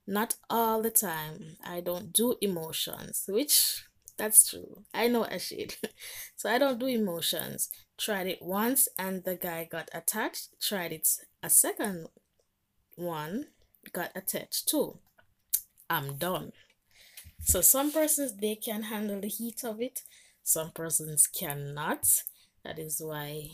not 0.06 0.34
all 0.50 0.82
the 0.82 0.90
time 0.90 1.56
i 1.64 1.80
don't 1.80 2.12
do 2.12 2.36
emotions 2.40 3.24
which 3.28 3.84
that's 4.18 4.48
true. 4.48 4.84
I 4.94 5.08
know 5.08 5.24
a 5.24 5.38
shade. 5.38 5.74
so 6.36 6.50
I 6.50 6.58
don't 6.58 6.78
do 6.78 6.86
emotions. 6.86 7.70
Tried 7.98 8.26
it 8.26 8.42
once 8.42 8.88
and 8.98 9.24
the 9.24 9.36
guy 9.36 9.64
got 9.70 9.88
attached. 9.92 10.60
Tried 10.60 10.92
it 10.92 11.08
a 11.42 11.50
second 11.50 12.06
one, 12.96 13.46
got 13.92 14.10
attached 14.14 14.68
too. 14.68 14.98
I'm 15.88 16.16
done. 16.16 16.52
So 17.40 17.60
some 17.60 17.90
persons 17.90 18.36
they 18.36 18.54
can 18.54 18.84
handle 18.84 19.20
the 19.20 19.28
heat 19.28 19.64
of 19.64 19.80
it. 19.80 20.02
Some 20.42 20.70
persons 20.72 21.26
cannot. 21.26 22.06
That 22.64 22.78
is 22.78 23.00
why 23.04 23.50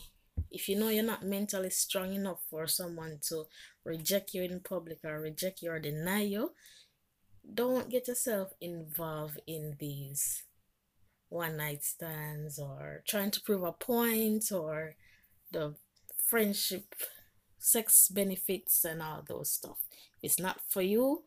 if 0.50 0.68
you 0.68 0.78
know 0.78 0.88
you're 0.88 1.04
not 1.04 1.24
mentally 1.24 1.70
strong 1.70 2.14
enough 2.14 2.40
for 2.50 2.66
someone 2.66 3.18
to 3.28 3.44
reject 3.84 4.34
you 4.34 4.42
in 4.42 4.60
public 4.60 4.98
or 5.04 5.20
reject 5.20 5.62
you 5.62 5.70
or 5.70 5.78
deny 5.78 6.22
you, 6.22 6.52
don't 7.54 7.90
get 7.90 8.08
yourself 8.08 8.52
involved 8.60 9.40
in 9.46 9.76
these 9.78 10.44
one 11.28 11.56
night 11.56 11.84
stands 11.84 12.58
or 12.58 13.02
trying 13.06 13.30
to 13.30 13.40
prove 13.40 13.62
a 13.62 13.72
point 13.72 14.50
or 14.50 14.94
the 15.52 15.74
friendship 16.24 16.94
sex 17.58 18.08
benefits 18.08 18.84
and 18.84 19.02
all 19.02 19.22
those 19.26 19.52
stuff. 19.52 19.78
It's 20.22 20.38
not 20.38 20.60
for 20.68 20.82
you. 20.82 21.24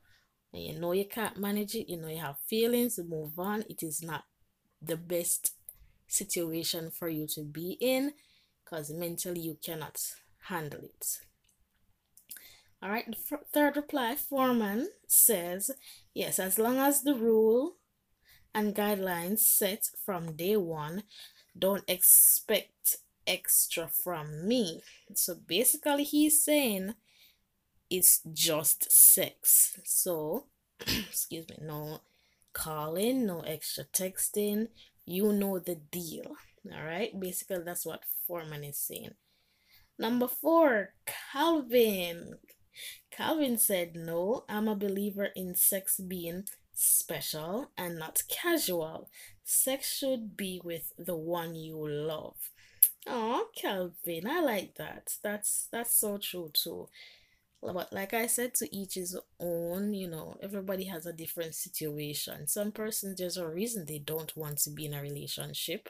And 0.53 0.63
you 0.63 0.79
know 0.79 0.91
you 0.91 1.05
can't 1.05 1.37
manage 1.37 1.75
it. 1.75 1.89
You 1.89 1.97
know 1.97 2.07
you 2.07 2.19
have 2.19 2.37
feelings. 2.47 2.99
Move 2.99 3.37
on. 3.39 3.63
It 3.69 3.83
is 3.83 4.01
not 4.01 4.25
the 4.81 4.97
best 4.97 5.53
situation 6.07 6.91
for 6.91 7.07
you 7.07 7.25
to 7.25 7.41
be 7.41 7.77
in 7.79 8.13
because 8.63 8.91
mentally 8.91 9.39
you 9.39 9.57
cannot 9.63 9.99
handle 10.47 10.81
it 10.83 11.19
all 12.81 12.89
right 12.89 13.05
the 13.07 13.37
third 13.53 13.75
reply 13.75 14.15
foreman 14.15 14.89
says 15.07 15.71
yes 16.13 16.39
as 16.39 16.59
long 16.59 16.77
as 16.77 17.03
the 17.03 17.15
rule 17.15 17.75
and 18.53 18.75
guidelines 18.75 19.39
set 19.39 19.89
from 20.05 20.35
day 20.35 20.57
one. 20.57 21.03
Don't 21.57 21.83
expect 21.87 22.97
extra 23.25 23.87
from 23.87 24.47
me. 24.47 24.81
So 25.13 25.35
basically, 25.35 26.03
he's 26.03 26.43
saying 26.43 26.95
it's 27.89 28.21
just 28.33 28.91
sex. 28.91 29.77
So, 29.83 30.45
excuse 30.79 31.47
me, 31.49 31.57
no 31.61 32.01
calling, 32.53 33.25
no 33.25 33.41
extra 33.41 33.83
texting. 33.85 34.67
You 35.05 35.33
know 35.33 35.59
the 35.59 35.75
deal. 35.75 36.35
All 36.71 36.83
right, 36.83 37.17
basically, 37.19 37.63
that's 37.65 37.85
what 37.85 38.03
Foreman 38.27 38.63
is 38.63 38.77
saying. 38.77 39.15
Number 39.97 40.27
four, 40.27 40.93
Calvin. 41.05 42.35
Calvin 43.11 43.57
said, 43.57 43.95
No, 43.95 44.45
I'm 44.49 44.67
a 44.67 44.75
believer 44.75 45.25
in 45.35 45.55
sex 45.55 45.99
being 45.99 46.45
special 46.73 47.71
and 47.77 47.99
not 47.99 48.23
casual. 48.27 49.09
Sex 49.43 49.91
should 49.97 50.35
be 50.37 50.61
with 50.63 50.93
the 50.97 51.15
one 51.15 51.55
you 51.55 51.77
love. 51.87 52.37
Oh, 53.07 53.47
Calvin, 53.55 54.27
I 54.27 54.41
like 54.41 54.75
that. 54.75 55.17
That's 55.23 55.67
that's 55.71 55.93
so 55.95 56.17
true 56.17 56.51
too. 56.53 56.89
But 57.61 57.93
like 57.93 58.13
I 58.13 58.27
said, 58.27 58.55
to 58.55 58.75
each 58.75 58.95
his 58.95 59.17
own. 59.39 59.93
You 59.93 60.09
know, 60.09 60.37
everybody 60.41 60.85
has 60.85 61.05
a 61.05 61.13
different 61.13 61.55
situation. 61.55 62.47
Some 62.47 62.71
persons, 62.71 63.17
there's 63.17 63.37
a 63.37 63.47
reason 63.47 63.85
they 63.85 63.99
don't 63.99 64.35
want 64.35 64.57
to 64.59 64.71
be 64.71 64.85
in 64.87 64.93
a 64.93 65.01
relationship. 65.01 65.89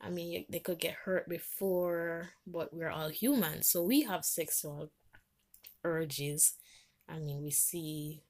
I 0.00 0.10
mean, 0.10 0.44
they 0.50 0.58
could 0.60 0.78
get 0.80 0.94
hurt 1.04 1.28
before, 1.28 2.30
but 2.46 2.74
we're 2.74 2.90
all 2.90 3.08
human, 3.08 3.62
so 3.62 3.82
we 3.82 4.02
have 4.02 4.24
sexual 4.24 4.90
urges. 5.84 6.54
I 7.08 7.18
mean, 7.18 7.42
we 7.42 7.50
see 7.50 8.22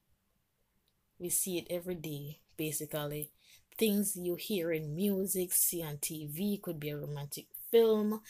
we 1.19 1.29
see 1.31 1.59
it 1.59 1.67
every 1.71 1.95
day, 1.97 2.41
basically. 2.57 3.31
Things 3.79 4.17
you 4.17 4.37
hear 4.37 4.71
in 4.73 4.95
music, 4.95 5.53
see 5.53 5.83
on 5.83 5.97
TV, 5.99 6.61
could 6.63 6.79
be 6.79 6.91
a 6.91 6.97
romantic 6.99 7.47
film. 7.71 8.21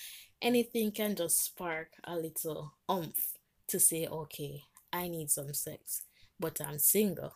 Anything 0.41 0.91
can 0.93 1.15
just 1.15 1.43
spark 1.45 1.89
a 2.05 2.17
little 2.17 2.75
umph 2.89 3.34
to 3.68 3.80
say, 3.80 4.06
okay, 4.06 4.62
I 4.92 5.09
need 5.09 5.30
some 5.30 5.52
sex, 5.54 6.02
but 6.38 6.61
I'm 6.61 6.78
single. 6.78 7.33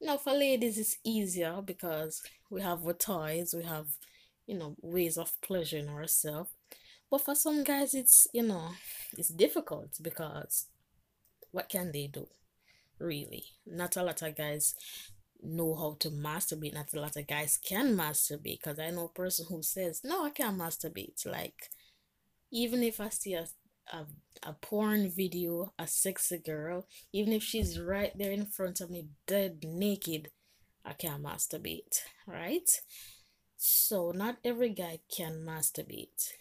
Now, 0.00 0.16
for 0.16 0.32
ladies, 0.32 0.78
it's 0.78 0.96
easier 1.04 1.60
because 1.64 2.22
we 2.50 2.60
have 2.62 2.84
our 2.84 2.92
toys, 2.92 3.54
we 3.56 3.62
have, 3.64 3.86
you 4.46 4.58
know, 4.58 4.76
ways 4.82 5.16
of 5.16 5.32
pleasuring 5.40 5.88
ourselves. 5.88 6.50
But 7.10 7.20
for 7.20 7.34
some 7.34 7.62
guys, 7.62 7.94
it's, 7.94 8.26
you 8.32 8.42
know, 8.42 8.70
it's 9.16 9.28
difficult 9.28 9.90
because 10.02 10.66
what 11.50 11.68
can 11.68 11.92
they 11.92 12.06
do? 12.06 12.26
really. 13.02 13.44
Not 13.66 13.96
a 13.96 14.02
lot 14.02 14.22
of 14.22 14.36
guys 14.36 14.74
know 15.42 15.74
how 15.74 15.96
to 16.00 16.10
masturbate. 16.10 16.74
Not 16.74 16.94
a 16.94 17.00
lot 17.00 17.16
of 17.16 17.26
guys 17.26 17.58
can 17.62 17.96
masturbate 17.96 18.60
because 18.62 18.78
I 18.78 18.90
know 18.90 19.06
a 19.06 19.08
person 19.08 19.46
who 19.48 19.62
says, 19.62 20.00
No, 20.04 20.24
I 20.24 20.30
can't 20.30 20.58
masturbate. 20.58 21.26
Like, 21.26 21.70
even 22.50 22.82
if 22.82 23.00
I 23.00 23.08
see 23.08 23.34
a, 23.34 23.46
a, 23.92 24.04
a 24.42 24.52
porn 24.52 25.10
video, 25.10 25.72
a 25.78 25.86
sexy 25.86 26.38
girl, 26.38 26.86
even 27.12 27.32
if 27.32 27.42
she's 27.42 27.80
right 27.80 28.12
there 28.16 28.32
in 28.32 28.46
front 28.46 28.80
of 28.80 28.90
me, 28.90 29.06
dead 29.26 29.64
naked, 29.64 30.30
I 30.84 30.92
can't 30.92 31.22
masturbate, 31.22 32.00
right? 32.26 32.68
So, 33.56 34.10
not 34.10 34.38
every 34.44 34.70
guy 34.70 34.98
can 35.08 35.44
masturbate. 35.46 36.32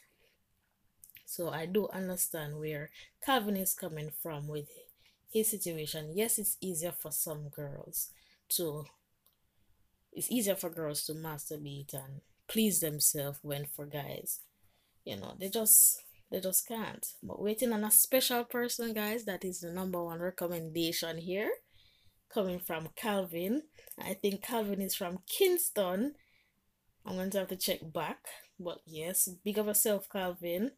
So 1.31 1.49
I 1.49 1.65
do 1.65 1.87
understand 1.93 2.59
where 2.59 2.89
Calvin 3.25 3.55
is 3.55 3.73
coming 3.73 4.11
from 4.21 4.49
with 4.49 4.67
his 5.31 5.49
situation. 5.49 6.11
Yes, 6.13 6.37
it's 6.37 6.57
easier 6.59 6.91
for 6.91 7.09
some 7.11 7.47
girls 7.47 8.09
to 8.49 8.83
it's 10.11 10.29
easier 10.29 10.55
for 10.55 10.69
girls 10.69 11.05
to 11.05 11.13
masturbate 11.13 11.93
and 11.93 12.19
please 12.49 12.81
themselves 12.81 13.39
when 13.41 13.65
for 13.65 13.85
guys, 13.85 14.41
you 15.05 15.15
know, 15.15 15.33
they 15.39 15.47
just 15.47 16.03
they 16.31 16.39
just 16.39 16.67
can't. 16.67 17.05
But 17.21 17.41
waiting 17.41 17.73
on 17.73 17.83
a 17.83 17.91
special 17.91 18.43
person, 18.43 18.93
guys, 18.93 19.25
that 19.25 19.43
is 19.43 19.59
the 19.59 19.71
number 19.71 20.03
one 20.03 20.19
recommendation 20.19 21.17
here. 21.17 21.51
Coming 22.33 22.59
from 22.59 22.89
Calvin. 22.95 23.63
I 23.99 24.13
think 24.13 24.41
Calvin 24.41 24.81
is 24.81 24.95
from 24.95 25.19
Kingston. 25.27 26.15
I'm 27.05 27.15
going 27.15 27.29
to 27.31 27.39
have 27.39 27.49
to 27.49 27.57
check 27.57 27.79
back. 27.93 28.25
But 28.59 28.79
yes, 28.85 29.27
big 29.43 29.57
of 29.57 29.67
a 29.67 29.75
self, 29.75 30.07
Calvin. 30.09 30.71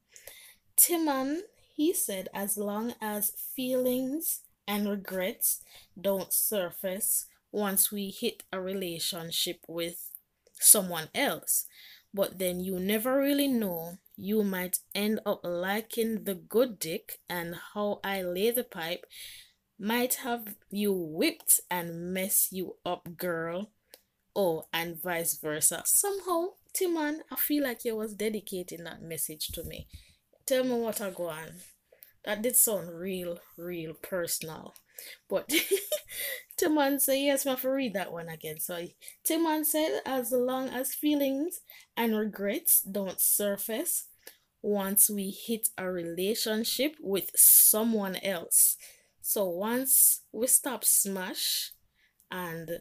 Timon, 0.75 1.43
he 1.75 1.93
said, 1.93 2.29
as 2.33 2.57
long 2.57 2.93
as 2.99 3.31
feelings 3.55 4.41
and 4.67 4.89
regrets 4.89 5.61
don't 5.99 6.33
surface 6.33 7.25
once 7.51 7.91
we 7.91 8.09
hit 8.09 8.43
a 8.51 8.59
relationship 8.59 9.59
with 9.67 10.09
someone 10.59 11.09
else, 11.13 11.65
but 12.13 12.39
then 12.39 12.59
you 12.59 12.79
never 12.79 13.19
really 13.19 13.47
know. 13.47 13.97
You 14.15 14.43
might 14.43 14.79
end 14.93 15.19
up 15.25 15.41
liking 15.43 16.23
the 16.23 16.35
good 16.35 16.79
dick 16.79 17.19
and 17.29 17.55
how 17.73 17.99
I 18.03 18.21
lay 18.21 18.51
the 18.51 18.63
pipe 18.63 19.05
might 19.79 20.15
have 20.15 20.55
you 20.69 20.93
whipped 20.93 21.59
and 21.69 22.13
mess 22.13 22.49
you 22.51 22.77
up, 22.85 23.17
girl. 23.17 23.71
Oh, 24.35 24.65
and 24.73 25.01
vice 25.01 25.37
versa. 25.37 25.83
Somehow, 25.85 26.53
Timon, 26.73 27.21
I 27.31 27.35
feel 27.35 27.63
like 27.63 27.85
you 27.85 27.95
was 27.95 28.13
dedicating 28.13 28.83
that 28.85 29.01
message 29.01 29.47
to 29.49 29.63
me. 29.63 29.87
Tell 30.45 30.63
me 30.63 30.75
what 30.75 31.01
I 31.01 31.09
go 31.11 31.29
on. 31.29 31.61
That 32.23 32.41
did 32.41 32.55
sound 32.55 32.97
real, 32.97 33.39
real 33.57 33.93
personal. 33.93 34.73
But 35.29 35.51
Timon 36.57 36.99
said, 36.99 37.15
yes, 37.15 37.45
I 37.45 37.51
have 37.51 37.61
to 37.61 37.69
read 37.69 37.93
that 37.93 38.11
one 38.11 38.29
again. 38.29 38.59
So 38.59 38.87
Timon 39.23 39.65
said, 39.65 40.01
as 40.05 40.31
long 40.31 40.69
as 40.69 40.95
feelings 40.95 41.61
and 41.97 42.17
regrets 42.17 42.81
don't 42.81 43.19
surface 43.19 44.07
once 44.61 45.09
we 45.09 45.29
hit 45.29 45.69
a 45.77 45.91
relationship 45.91 46.95
with 47.01 47.29
someone 47.35 48.15
else. 48.17 48.77
So 49.21 49.49
once 49.49 50.21
we 50.31 50.47
stop 50.47 50.85
smash 50.85 51.71
and 52.31 52.79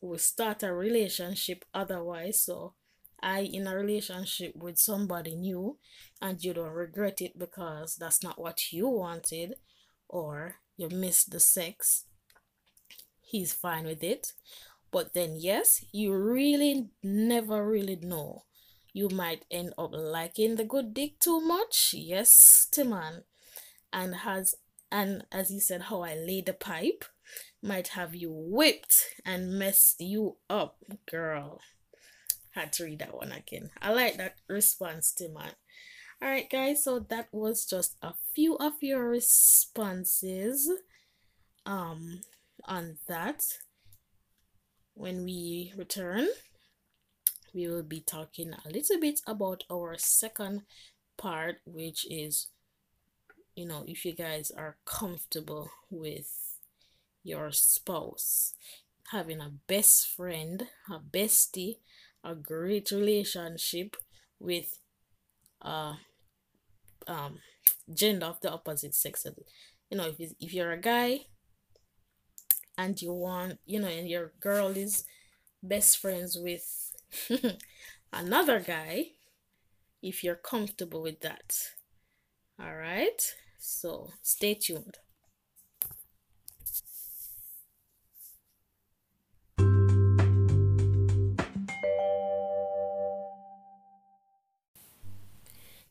we 0.00 0.18
start 0.18 0.62
a 0.62 0.72
relationship 0.72 1.64
otherwise, 1.74 2.42
so 2.42 2.74
I 3.20 3.40
in 3.40 3.66
a 3.66 3.76
relationship 3.76 4.54
with 4.56 4.78
somebody 4.78 5.34
new 5.34 5.78
and 6.22 6.42
you 6.42 6.54
don't 6.54 6.70
regret 6.70 7.20
it 7.20 7.38
because 7.38 7.96
that's 7.96 8.22
not 8.22 8.40
what 8.40 8.72
you 8.72 8.88
wanted 8.88 9.54
or 10.08 10.56
you 10.78 10.88
missed 10.88 11.30
the 11.30 11.40
sex, 11.40 12.06
he's 13.20 13.52
fine 13.52 13.84
with 13.84 14.02
it. 14.02 14.32
But 14.90 15.12
then, 15.12 15.36
yes, 15.36 15.84
you 15.92 16.14
really 16.14 16.88
never 17.02 17.68
really 17.68 17.96
know. 17.96 18.44
You 18.94 19.10
might 19.10 19.44
end 19.50 19.74
up 19.76 19.90
liking 19.92 20.56
the 20.56 20.64
good 20.64 20.94
dick 20.94 21.20
too 21.20 21.40
much. 21.40 21.92
Yes, 21.92 22.66
Timon. 22.72 23.24
And 23.92 24.14
has 24.16 24.54
and 24.90 25.24
as 25.30 25.50
he 25.50 25.60
said, 25.60 25.82
how 25.82 26.02
I 26.02 26.14
lay 26.14 26.40
the 26.40 26.54
pipe 26.54 27.04
might 27.62 27.88
have 27.88 28.14
you 28.14 28.30
whipped 28.32 29.16
and 29.26 29.58
messed 29.58 30.00
you 30.00 30.36
up, 30.48 30.78
girl. 31.10 31.60
Had 32.52 32.72
to 32.74 32.84
read 32.84 33.00
that 33.00 33.14
one 33.14 33.32
again. 33.32 33.70
I 33.82 33.92
like 33.92 34.16
that 34.16 34.36
response, 34.48 35.12
Timon. 35.12 35.50
All 36.22 36.28
right, 36.28 36.48
guys, 36.50 36.84
so 36.84 36.98
that 37.00 37.28
was 37.32 37.64
just 37.64 37.96
a 38.02 38.14
few 38.34 38.56
of 38.58 38.74
your 38.82 39.08
responses 39.08 40.70
um 41.66 42.20
on 42.66 42.98
that. 43.08 43.42
When 44.92 45.24
we 45.24 45.72
return, 45.78 46.28
we 47.52 47.68
will 47.68 47.82
be 47.82 48.00
talking 48.00 48.52
a 48.54 48.68
little 48.70 48.98
bit 48.98 49.20
about 49.26 49.62
our 49.70 49.96
second 49.98 50.62
part, 51.18 51.56
which 51.66 52.06
is 52.10 52.48
you 53.54 53.66
know, 53.66 53.84
if 53.86 54.04
you 54.04 54.12
guys 54.14 54.50
are 54.50 54.76
comfortable 54.84 55.70
with 55.90 56.30
your 57.24 57.52
spouse, 57.52 58.54
having 59.12 59.40
a 59.40 59.52
best 59.68 60.08
friend, 60.08 60.68
a 60.90 60.98
bestie, 60.98 61.78
a 62.24 62.34
great 62.34 62.90
relationship 62.90 63.96
with 64.38 64.78
uh 65.62 65.94
um 67.08 67.38
gender 67.92 68.26
of 68.26 68.40
the 68.40 68.52
opposite 68.52 68.94
sex. 68.94 69.26
You 69.90 69.98
know 69.98 70.08
if, 70.18 70.32
if 70.40 70.52
you're 70.54 70.72
a 70.72 70.80
guy 70.80 71.20
and 72.76 73.00
you 73.00 73.12
want 73.12 73.58
you 73.66 73.80
know 73.80 73.88
and 73.88 74.08
your 74.08 74.32
girl 74.40 74.68
is 74.68 75.04
best 75.62 75.98
friends 75.98 76.36
with 76.38 76.92
another 78.12 78.60
guy 78.60 79.08
if 80.02 80.22
you're 80.24 80.36
comfortable 80.36 81.02
with 81.02 81.20
that 81.20 81.54
all 82.60 82.76
right? 82.76 83.34
So 83.58 84.10
stay 84.22 84.54
tuned 84.54 84.98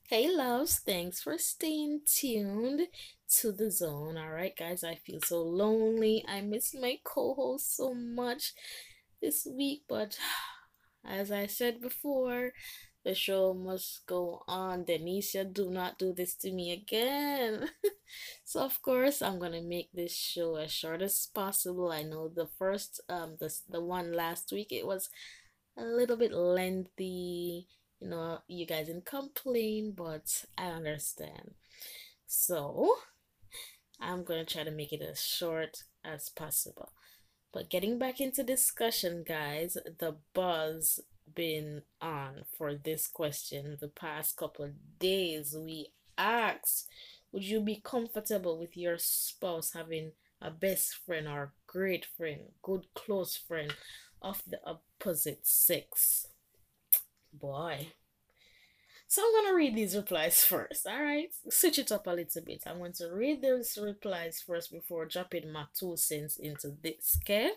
Hey 0.10 0.32
loves, 0.32 0.80
thanks 0.80 1.20
for 1.22 1.38
staying 1.38 2.04
tuned 2.06 2.88
to 3.40 3.52
the 3.52 3.70
zone. 3.70 4.16
All 4.16 4.30
right, 4.30 4.56
guys, 4.56 4.82
I 4.82 4.96
feel 4.96 5.20
so 5.20 5.44
lonely. 5.44 6.24
I 6.26 6.40
miss 6.40 6.74
my 6.74 7.00
co 7.04 7.34
host 7.34 7.76
so 7.76 7.94
much 7.94 8.54
this 9.22 9.46
week, 9.46 9.84
but 9.90 10.18
as 11.06 11.30
I 11.30 11.46
said 11.48 11.82
before, 11.82 12.54
the 13.04 13.14
show 13.16 13.54
must 13.54 14.06
go 14.08 14.44
on. 14.48 14.86
Denicia, 14.86 15.44
do 15.44 15.70
not 15.70 16.00
do 16.00 16.14
this 16.14 16.36
to 16.36 16.54
me 16.54 16.72
again. 16.72 17.68
so 18.46 18.62
of 18.62 18.82
course 18.82 19.22
I'm 19.22 19.40
gonna 19.40 19.62
make 19.62 19.92
this 19.92 20.16
show 20.16 20.56
as 20.56 20.72
short 20.72 21.02
as 21.02 21.28
possible. 21.36 21.92
I 21.92 22.04
know 22.04 22.30
the 22.30 22.48
first 22.48 23.02
um 23.10 23.36
the 23.42 23.54
the 23.68 23.82
one 23.82 24.14
last 24.14 24.54
week 24.54 24.72
it 24.72 24.88
was 24.88 25.10
a 25.78 25.84
little 25.84 26.16
bit 26.16 26.32
lengthy 26.32 27.68
you 28.00 28.10
know, 28.10 28.40
you 28.48 28.66
guys 28.66 28.88
didn't 28.88 29.06
complain, 29.06 29.94
but 29.96 30.46
I 30.58 30.68
understand. 30.68 31.56
So, 32.26 32.96
I'm 34.00 34.24
to 34.24 34.46
try 34.46 34.64
to 34.64 34.72
make 34.72 34.94
it 34.94 35.02
as 35.02 35.22
short 35.22 35.84
as 36.04 36.30
possible. 36.30 36.92
But 37.54 37.70
getting 37.70 37.98
back 37.98 38.20
into 38.20 38.44
discussion, 38.44 39.24
guys, 39.28 39.78
the 40.00 40.18
buzz 40.34 41.00
been 41.34 41.82
on 42.02 42.44
for 42.58 42.76
this 42.76 43.08
question 43.08 43.78
the 43.80 43.88
past 43.88 44.38
couple 44.38 44.70
days. 45.00 45.56
We 45.58 45.88
asked, 46.18 46.88
would 47.32 47.44
you 47.44 47.62
be 47.62 47.82
comfortable 47.84 48.60
with 48.60 48.78
your 48.78 48.98
spouse 48.98 49.74
having 49.74 50.12
a 50.42 50.52
best 50.52 50.96
friend 51.06 51.28
or 51.28 51.54
great 51.66 52.06
friend, 52.06 52.42
good 52.62 52.86
close 52.94 53.36
friend 53.36 53.74
of 54.22 54.44
the 54.46 54.60
opposite 54.66 55.48
sex? 55.48 56.28
Boy. 57.40 57.88
So 59.08 59.22
I'm 59.22 59.46
to 59.46 59.56
read 59.56 59.76
these 59.76 59.96
replies 59.96 60.44
first. 60.44 60.86
All 60.86 61.02
right. 61.02 61.30
Switch 61.50 61.80
it 61.80 61.92
up 61.92 62.08
a 62.08 62.12
little 62.12 62.42
bit. 62.42 62.64
I'm 62.66 62.80
going 62.80 62.94
to 62.94 63.08
read 63.08 63.42
those 63.42 63.78
replies 63.82 64.44
first 64.46 64.72
before 64.72 65.06
dropping 65.06 65.52
my 65.52 65.66
two 65.74 65.96
cents 65.96 66.38
into 66.38 66.74
this. 66.84 67.18
Okay. 67.24 67.52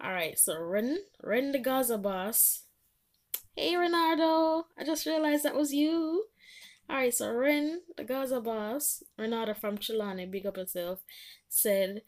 All 0.00 0.12
right. 0.12 0.38
So 0.38 0.60
Ren, 0.60 0.98
Ren 1.20 1.52
the 1.52 1.58
Gaza 1.58 1.98
boss. 1.98 2.62
Hey, 3.56 3.74
Renardo. 3.74 4.64
I 4.78 4.84
just 4.84 5.04
realized 5.04 5.44
that 5.44 5.56
was 5.56 5.74
you. 5.74 6.26
All 6.88 6.96
right. 6.96 7.12
So 7.12 7.32
Ren 7.32 7.80
the 7.96 8.04
Gaza 8.04 8.40
boss, 8.40 9.02
Renardo 9.18 9.56
from 9.56 9.78
Chilani, 9.78 10.30
big 10.30 10.46
up 10.46 10.56
yourself, 10.56 11.00
said 11.48 12.02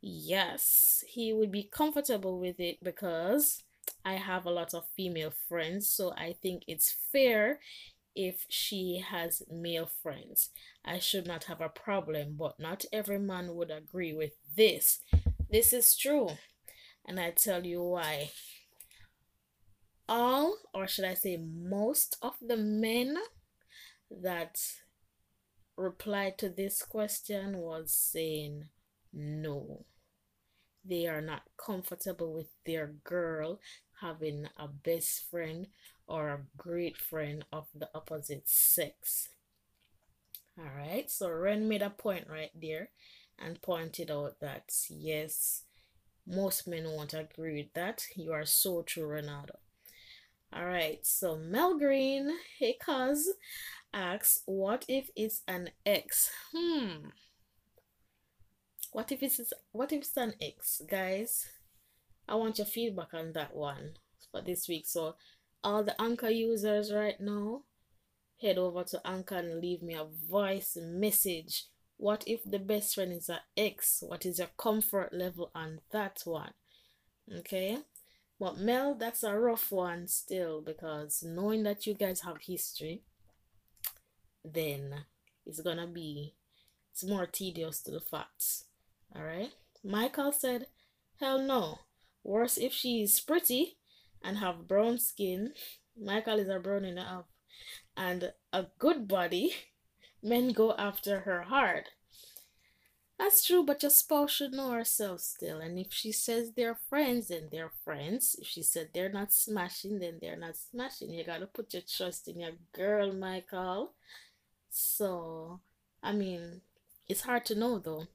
yes, 0.00 1.02
he 1.08 1.32
would 1.32 1.50
be 1.50 1.64
comfortable 1.64 2.38
with 2.38 2.60
it 2.60 2.78
because 2.82 3.64
I 4.04 4.14
have 4.14 4.46
a 4.46 4.50
lot 4.50 4.74
of 4.74 4.88
female 4.96 5.32
friends, 5.48 5.88
so 5.88 6.12
I 6.16 6.34
think 6.40 6.62
it's 6.66 6.94
fair 7.12 7.60
if 8.14 8.46
she 8.48 9.02
has 9.06 9.42
male 9.50 9.90
friends. 10.02 10.50
I 10.84 10.98
should 10.98 11.26
not 11.26 11.44
have 11.44 11.60
a 11.60 11.68
problem, 11.68 12.34
but 12.38 12.58
not 12.58 12.84
every 12.92 13.18
man 13.18 13.54
would 13.54 13.70
agree 13.70 14.12
with 14.12 14.32
this. 14.56 15.00
This 15.50 15.72
is 15.72 15.96
true, 15.96 16.30
and 17.06 17.20
I 17.20 17.30
tell 17.30 17.64
you 17.64 17.82
why. 17.82 18.30
All, 20.08 20.56
or 20.72 20.88
should 20.88 21.04
I 21.04 21.14
say, 21.14 21.36
most 21.36 22.16
of 22.22 22.34
the 22.40 22.56
men 22.56 23.18
that 24.10 24.58
replied 25.76 26.38
to 26.38 26.48
this 26.48 26.82
question 26.82 27.58
was 27.58 27.92
saying 27.92 28.64
no 29.12 29.84
they 30.84 31.06
are 31.06 31.20
not 31.20 31.42
comfortable 31.56 32.32
with 32.32 32.48
their 32.66 32.88
girl 33.04 33.60
having 34.00 34.48
a 34.56 34.68
best 34.68 35.28
friend 35.30 35.68
or 36.06 36.28
a 36.30 36.46
great 36.56 36.96
friend 36.96 37.44
of 37.52 37.68
the 37.74 37.88
opposite 37.94 38.48
sex. 38.48 39.28
All 40.58 40.70
right, 40.76 41.10
so 41.10 41.30
Ren 41.30 41.68
made 41.68 41.80
a 41.82 41.88
point 41.90 42.28
right 42.28 42.50
there 42.54 42.90
and 43.38 43.62
pointed 43.62 44.10
out 44.10 44.40
that 44.40 44.70
yes, 44.90 45.64
most 46.26 46.68
men 46.68 46.84
won't 46.84 47.14
agree 47.14 47.56
with 47.62 47.72
that. 47.74 48.04
You 48.16 48.32
are 48.32 48.46
so 48.46 48.82
true, 48.82 49.08
Ronaldo. 49.08 49.56
All 50.52 50.66
right, 50.66 51.04
so 51.06 51.36
Mel 51.36 51.78
Green, 51.78 52.38
hey 52.58 52.74
cuz, 52.80 53.28
asks, 53.94 54.42
what 54.46 54.84
if 54.88 55.10
it's 55.16 55.42
an 55.48 55.70
ex? 55.86 56.30
Hmm. 56.54 57.08
What 58.92 59.12
if 59.12 59.22
it's 59.22 59.52
what 59.72 59.92
if 59.92 60.00
it's 60.00 60.16
an 60.16 60.34
ex, 60.40 60.80
guys? 60.88 61.46
I 62.28 62.34
want 62.34 62.58
your 62.58 62.66
feedback 62.66 63.14
on 63.14 63.32
that 63.32 63.54
one 63.54 63.94
for 64.30 64.40
this 64.40 64.68
week. 64.68 64.86
So 64.86 65.16
all 65.62 65.82
the 65.82 66.00
anchor 66.00 66.30
users 66.30 66.92
right 66.92 67.20
now, 67.20 67.62
head 68.40 68.58
over 68.58 68.84
to 68.84 69.00
Anchor 69.06 69.36
and 69.36 69.60
leave 69.60 69.82
me 69.82 69.94
a 69.94 70.06
voice 70.28 70.76
message. 70.80 71.64
What 71.96 72.24
if 72.26 72.44
the 72.44 72.58
best 72.58 72.94
friend 72.94 73.12
is 73.12 73.28
an 73.28 73.38
ex? 73.56 74.04
What 74.06 74.24
is 74.24 74.38
your 74.38 74.48
comfort 74.56 75.12
level 75.12 75.50
on 75.54 75.80
that 75.90 76.20
one? 76.24 76.52
Okay. 77.38 77.78
But 78.38 78.58
Mel, 78.58 78.94
that's 78.94 79.24
a 79.24 79.36
rough 79.36 79.72
one 79.72 80.06
still 80.06 80.60
because 80.60 81.24
knowing 81.26 81.64
that 81.64 81.86
you 81.86 81.94
guys 81.94 82.20
have 82.20 82.36
history, 82.40 83.02
then 84.44 85.04
it's 85.44 85.60
gonna 85.60 85.88
be 85.88 86.34
it's 86.92 87.04
more 87.04 87.26
tedious 87.26 87.82
to 87.82 87.90
the 87.90 88.00
facts. 88.00 88.64
Alright? 89.16 89.52
Michael 89.84 90.32
said, 90.32 90.66
Hell 91.20 91.40
no. 91.40 91.80
Worse 92.22 92.58
if 92.58 92.72
she's 92.72 93.20
pretty 93.20 93.76
and 94.22 94.38
have 94.38 94.68
brown 94.68 94.98
skin. 94.98 95.54
Michael 96.00 96.38
is 96.38 96.48
a 96.48 96.58
brown 96.58 96.84
enough 96.84 97.24
and 97.98 98.32
a 98.52 98.66
good 98.78 99.08
body, 99.08 99.52
men 100.22 100.52
go 100.52 100.72
after 100.76 101.20
her 101.20 101.42
hard. 101.42 101.86
That's 103.18 103.44
true, 103.44 103.64
but 103.64 103.82
your 103.82 103.90
spouse 103.90 104.30
should 104.30 104.52
know 104.52 104.70
herself 104.70 105.20
still. 105.20 105.58
And 105.58 105.76
if 105.76 105.92
she 105.92 106.12
says 106.12 106.52
they're 106.52 106.78
friends, 106.88 107.28
then 107.28 107.48
they're 107.50 107.72
friends. 107.84 108.36
If 108.40 108.46
she 108.46 108.62
said 108.62 108.90
they're 108.94 109.12
not 109.12 109.32
smashing, 109.32 109.98
then 109.98 110.18
they're 110.20 110.36
not 110.36 110.56
smashing. 110.56 111.10
You 111.10 111.24
gotta 111.24 111.46
put 111.46 111.74
your 111.74 111.82
trust 111.82 112.28
in 112.28 112.38
your 112.38 112.52
girl, 112.72 113.12
Michael. 113.12 113.94
So, 114.70 115.58
I 116.00 116.12
mean, 116.12 116.60
it's 117.08 117.22
hard 117.22 117.44
to 117.46 117.56
know 117.56 117.80
though, 117.80 118.06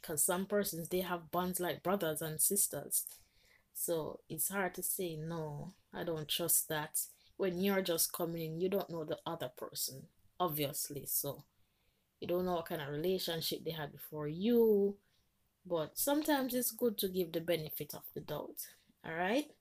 because 0.00 0.24
some 0.24 0.46
persons 0.46 0.88
they 0.88 1.00
have 1.00 1.30
bonds 1.30 1.60
like 1.60 1.82
brothers 1.82 2.22
and 2.22 2.40
sisters. 2.40 3.04
So 3.74 4.20
it's 4.28 4.48
hard 4.50 4.74
to 4.74 4.82
say 4.82 5.16
no. 5.16 5.72
I 5.92 6.04
don't 6.04 6.28
trust 6.28 6.68
that 6.68 7.00
when 7.36 7.60
you're 7.62 7.82
just 7.82 8.12
coming 8.12 8.42
in, 8.54 8.60
you 8.60 8.68
don't 8.68 8.90
know 8.90 9.04
the 9.04 9.18
other 9.26 9.50
person, 9.56 10.06
obviously. 10.38 11.06
So 11.06 11.44
you 12.20 12.28
don't 12.28 12.44
know 12.46 12.54
what 12.54 12.66
kind 12.66 12.82
of 12.82 12.88
relationship 12.90 13.64
they 13.64 13.72
had 13.72 13.92
before 13.92 14.28
you. 14.28 14.96
But 15.66 15.98
sometimes 15.98 16.54
it's 16.54 16.70
good 16.72 16.98
to 16.98 17.08
give 17.08 17.32
the 17.32 17.40
benefit 17.40 17.94
of 17.94 18.02
the 18.14 18.20
doubt. 18.20 18.68
Alright? 19.06 19.52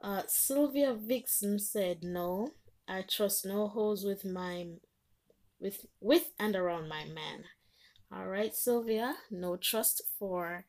Uh 0.00 0.22
Sylvia 0.28 0.94
Vixen 0.94 1.58
said 1.58 2.04
no. 2.04 2.52
I 2.88 3.02
trust 3.02 3.44
no 3.46 3.68
hoes 3.68 4.04
with 4.04 4.24
my 4.24 4.68
with 5.60 5.86
with 6.00 6.32
and 6.38 6.56
around 6.56 6.88
my 6.88 7.04
man. 7.04 7.44
Alright, 8.14 8.54
Sylvia, 8.54 9.16
no 9.30 9.56
trust 9.56 10.02
for 10.18 10.64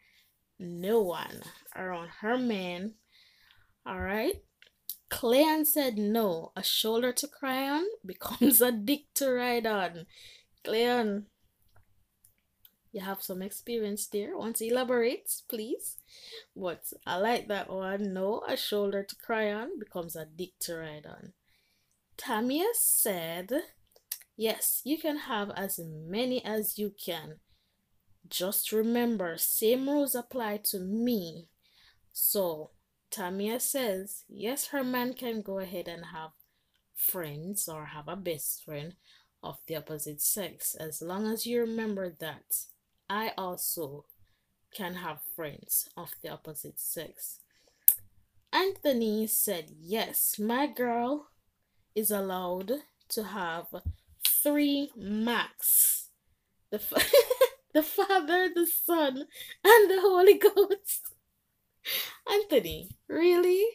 no 0.57 1.01
one 1.01 1.41
around 1.75 2.09
her 2.21 2.37
man. 2.37 2.93
Alright. 3.87 4.43
Cleon 5.09 5.63
said 5.65 5.97
no. 5.97 6.51
A 6.55 6.63
shoulder 6.63 7.11
to 7.13 7.27
cry 7.27 7.69
on 7.69 7.83
becomes 8.05 8.61
a 8.61 8.71
dick 8.71 9.05
to 9.15 9.31
ride 9.31 9.67
on. 9.67 10.07
Cleon, 10.63 11.27
you 12.91 13.01
have 13.01 13.21
some 13.21 13.41
experience 13.41 14.07
there. 14.07 14.37
Want 14.37 14.55
to 14.55 14.67
elaborate, 14.67 15.29
please? 15.47 15.97
But 16.55 16.91
I 17.05 17.17
like 17.17 17.47
that 17.49 17.69
one. 17.69 18.13
No, 18.13 18.41
a 18.47 18.57
shoulder 18.57 19.03
to 19.03 19.15
cry 19.17 19.51
on 19.51 19.77
becomes 19.77 20.15
a 20.15 20.25
dick 20.25 20.53
to 20.61 20.77
ride 20.77 21.05
on. 21.05 21.33
Tamia 22.17 22.73
said, 22.73 23.51
Yes, 24.37 24.81
you 24.83 24.97
can 24.97 25.17
have 25.17 25.51
as 25.51 25.79
many 25.79 26.43
as 26.43 26.77
you 26.77 26.93
can. 27.03 27.39
Just 28.27 28.71
remember, 28.71 29.37
same 29.37 29.87
rules 29.87 30.15
apply 30.15 30.57
to 30.65 30.79
me. 30.79 31.47
So 32.11 32.71
Tamia 33.11 33.61
says, 33.61 34.23
yes, 34.27 34.67
her 34.67 34.83
man 34.83 35.13
can 35.13 35.41
go 35.41 35.59
ahead 35.59 35.87
and 35.87 36.05
have 36.07 36.31
friends 36.93 37.67
or 37.67 37.85
have 37.85 38.07
a 38.07 38.15
best 38.15 38.63
friend 38.65 38.95
of 39.43 39.57
the 39.67 39.75
opposite 39.75 40.21
sex 40.21 40.75
as 40.75 41.01
long 41.01 41.27
as 41.31 41.45
you 41.45 41.59
remember 41.59 42.09
that 42.19 42.65
I 43.09 43.31
also 43.37 44.05
can 44.73 44.95
have 44.95 45.19
friends 45.35 45.87
of 45.95 46.11
the 46.21 46.29
opposite 46.29 46.79
sex. 46.79 47.39
Anthony 48.51 49.27
said, 49.27 49.71
yes, 49.79 50.39
my 50.39 50.67
girl 50.67 51.27
is 51.93 52.11
allowed 52.11 52.71
to 53.09 53.23
have 53.23 53.67
three 54.45 54.91
max. 54.95 56.09
The, 56.71 56.77
the 57.73 57.83
Father, 57.83 58.49
the 58.53 58.67
Son, 58.67 59.25
and 59.63 59.91
the 59.91 59.99
Holy 59.99 60.37
Ghost. 60.37 61.15
Anthony, 62.31 62.89
really? 63.07 63.65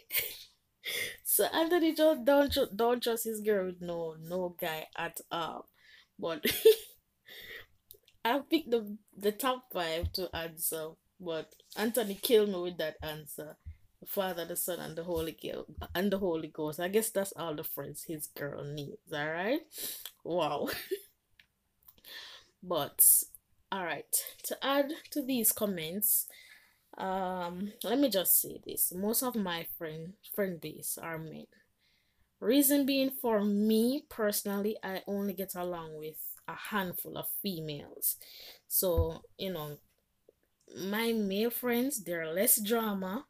so 1.24 1.44
Anthony 1.46 1.94
just 1.94 2.24
don't 2.24 2.56
don't 2.76 3.02
trust 3.02 3.24
his 3.24 3.40
girl 3.40 3.72
no 3.80 4.16
no 4.20 4.56
guy 4.60 4.86
at 4.96 5.20
all. 5.30 5.68
But 6.18 6.44
I 8.24 8.38
picked 8.38 8.70
the 8.70 8.96
the 9.16 9.32
top 9.32 9.72
five 9.72 10.12
to 10.12 10.34
answer, 10.34 10.90
but 11.18 11.54
Anthony 11.76 12.14
killed 12.14 12.50
me 12.50 12.60
with 12.60 12.78
that 12.78 12.96
answer. 13.02 13.56
The 14.00 14.06
Father, 14.06 14.44
the 14.44 14.56
Son, 14.56 14.78
and 14.80 14.96
the 14.96 15.04
Holy 15.04 15.32
Ghost, 15.32 15.70
and 15.94 16.10
the 16.12 16.18
Holy 16.18 16.48
Ghost. 16.48 16.80
I 16.80 16.88
guess 16.88 17.10
that's 17.10 17.32
all 17.36 17.54
the 17.54 17.64
friends 17.64 18.04
his 18.04 18.26
girl 18.28 18.64
needs. 18.64 19.12
All 19.12 19.28
right. 19.28 19.60
Wow. 20.24 20.68
but 22.62 23.00
all 23.72 23.84
right. 23.84 24.14
To 24.44 24.64
add 24.64 24.92
to 25.12 25.22
these 25.22 25.52
comments, 25.52 26.26
um 26.98 27.72
let 27.84 27.98
me 27.98 28.08
just 28.10 28.40
say 28.40 28.60
this 28.66 28.92
most 28.94 29.22
of 29.22 29.36
my 29.36 29.66
friend 29.78 30.14
friend 30.34 30.60
base 30.60 30.98
are 31.02 31.18
men 31.18 31.46
reason 32.40 32.86
being 32.86 33.10
for 33.10 33.44
me 33.44 34.04
personally 34.10 34.76
i 34.84 35.02
only 35.06 35.32
get 35.34 35.54
along 35.56 35.98
with 35.98 36.16
a 36.48 36.54
handful 36.70 37.18
of 37.18 37.26
females 37.42 38.16
so 38.68 39.22
you 39.38 39.52
know 39.52 39.78
my 40.76 41.12
male 41.12 41.50
friends 41.50 42.02
they're 42.04 42.32
less 42.32 42.60
drama 42.60 43.26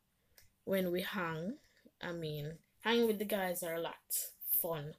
when 0.71 0.93
we 0.93 1.03
hang 1.03 1.55
i 2.01 2.13
mean 2.13 2.55
hanging 2.81 3.07
with 3.07 3.19
the 3.19 3.25
guys 3.25 3.63
are 3.63 3.75
a 3.75 3.81
lot 3.81 4.31
fun 4.63 4.95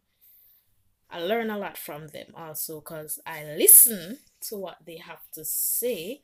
i 1.10 1.19
learn 1.19 1.49
a 1.49 1.57
lot 1.57 1.77
from 1.77 2.07
them 2.10 2.27
also 2.36 2.81
because 2.81 3.19
i 3.25 3.43
listen 3.57 4.17
to 4.41 4.57
what 4.57 4.77
they 4.86 4.97
have 4.97 5.21
to 5.31 5.45
say 5.45 6.23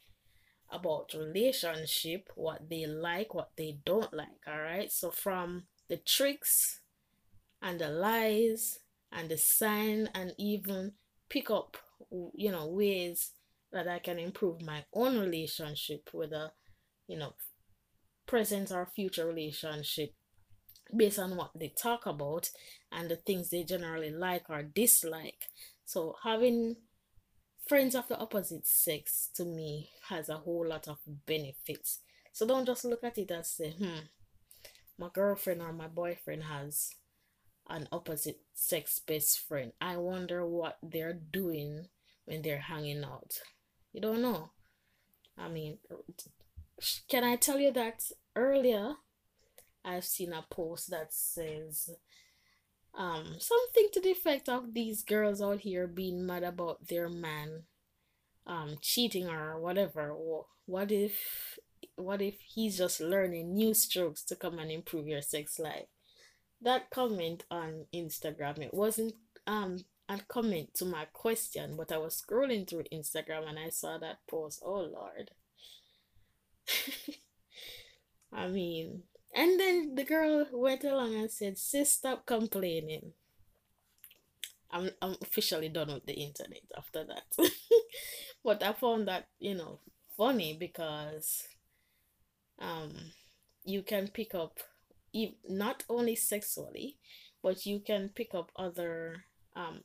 about 0.70 1.14
relationship, 1.14 2.30
what 2.36 2.70
they 2.70 2.86
like, 2.86 3.34
what 3.34 3.52
they 3.58 3.78
don't 3.86 4.14
like. 4.14 4.44
All 4.48 4.60
right. 4.60 4.92
So 4.92 5.12
from 5.12 5.64
the 5.88 5.98
tricks 5.98 6.82
and 7.62 7.80
the 7.80 7.90
lies 7.90 8.80
and 9.12 9.30
the 9.30 9.38
sign 9.38 10.10
and 10.14 10.34
even 10.38 10.94
pick 11.30 11.50
up, 11.50 11.78
you 12.36 12.52
know, 12.52 12.68
ways 12.68 13.32
that 13.72 13.88
I 13.88 14.00
can 14.00 14.20
improve 14.20 14.62
my 14.62 14.84
own 14.94 15.18
relationship 15.20 16.10
with 16.14 16.32
a, 16.32 16.52
you 17.08 17.18
know, 17.18 17.34
present 18.28 18.72
or 18.72 18.86
future 18.86 19.26
relationship 19.26 20.14
based 20.96 21.20
on 21.20 21.36
what 21.36 21.52
they 21.56 21.70
talk 21.70 22.06
about 22.06 22.50
and 22.92 23.10
the 23.10 23.16
things 23.16 23.50
they 23.50 23.64
generally 23.64 24.12
like 24.12 24.50
or 24.50 24.64
dislike. 24.64 25.46
So 25.86 26.16
having 26.24 26.76
friends 27.68 27.96
of 27.96 28.08
the 28.08 28.18
opposite 28.18 28.66
sex 28.66 29.30
to 29.36 29.46
me 29.46 29.90
has 30.10 30.30
a 30.30 30.38
whole 30.38 30.68
lot 30.68 30.88
of 30.88 31.00
benefits. 31.26 32.00
So 32.32 32.46
don't 32.46 32.66
just 32.66 32.86
look 32.86 33.04
at 33.04 33.18
it 33.18 33.32
as 33.32 33.52
say, 33.52 33.72
hmm, 33.72 34.06
my 34.98 35.10
girlfriend 35.14 35.62
or 35.62 35.74
my 35.74 35.88
boyfriend 35.88 36.44
has 36.44 36.92
an 37.70 37.88
opposite 37.92 38.40
sex 38.54 39.00
best 39.00 39.40
friend. 39.40 39.74
I 39.82 39.98
wonder 39.98 40.46
what 40.46 40.78
they're 40.82 41.20
doing 41.32 41.88
when 42.26 42.42
they're 42.42 42.60
hanging 42.60 43.04
out. 43.04 43.40
You 43.92 44.02
don't 44.02 44.22
know. 44.22 44.52
I 45.38 45.50
mean, 45.50 45.78
can 47.10 47.24
I 47.24 47.36
tell 47.36 47.60
you 47.60 47.72
that 47.74 48.04
earlier 48.36 48.96
I've 49.84 50.06
seen 50.06 50.34
a 50.34 50.46
post 50.50 50.90
that 50.90 51.14
says 51.14 51.90
um 52.98 53.36
something 53.40 53.90
to 53.94 54.02
the 54.02 54.12
effect 54.12 54.50
of 54.50 54.74
these 54.74 55.04
girls 55.04 55.42
out 55.42 55.62
here 55.62 55.88
being 55.88 56.26
mad 56.26 56.44
about 56.44 56.88
their 56.88 57.10
man 57.10 57.64
um 58.46 58.78
cheating 58.82 59.28
or 59.28 59.60
whatever 59.60 60.16
what 60.66 60.92
if 60.92 61.60
what 61.96 62.22
if 62.22 62.36
he's 62.42 62.78
just 62.78 63.00
learning 63.00 63.56
new 63.56 63.74
strokes 63.74 64.24
to 64.24 64.36
come 64.36 64.60
and 64.60 64.72
improve 64.72 65.08
your 65.08 65.22
sex 65.22 65.60
life 65.60 65.88
that 66.62 66.90
comment 66.90 67.44
on 67.52 67.86
instagram 67.94 68.60
it 68.60 68.74
wasn't 68.74 69.14
um 69.46 69.86
and 70.10 70.28
comment 70.28 70.74
to 70.76 70.86
my 70.86 71.06
question, 71.12 71.76
but 71.76 71.92
I 71.92 71.98
was 71.98 72.22
scrolling 72.22 72.68
through 72.68 72.86
Instagram 72.94 73.48
and 73.48 73.60
I 73.60 73.70
saw 73.70 73.98
that 73.98 74.20
post. 74.30 74.62
Oh 74.66 74.82
Lord. 74.82 75.32
I 78.32 78.48
mean, 78.48 79.04
and 79.36 79.60
then 79.60 79.96
the 79.96 80.04
girl 80.06 80.48
went 80.52 80.84
along 80.86 81.16
and 81.16 81.30
said, 81.32 81.58
Sis, 81.58 81.92
stop 81.94 82.26
complaining. 82.26 83.14
I'm, 84.72 84.90
I'm 85.02 85.16
officially 85.22 85.70
done 85.70 85.94
with 85.94 86.06
the 86.06 86.14
internet 86.14 86.64
after 86.78 87.04
that. 87.06 87.24
but 88.44 88.62
I 88.64 88.74
found 88.74 89.08
that, 89.08 89.28
you 89.40 89.56
know, 89.56 89.80
funny 90.18 90.54
because 90.60 91.48
um 92.60 92.92
you 93.66 93.82
can 93.84 94.08
pick 94.08 94.34
up 94.36 94.60
not 95.50 95.84
only 95.90 96.16
sexually, 96.16 96.98
but 97.42 97.66
you 97.66 97.80
can 97.80 98.10
pick 98.10 98.34
up 98.36 98.52
other 98.56 99.24
um 99.56 99.82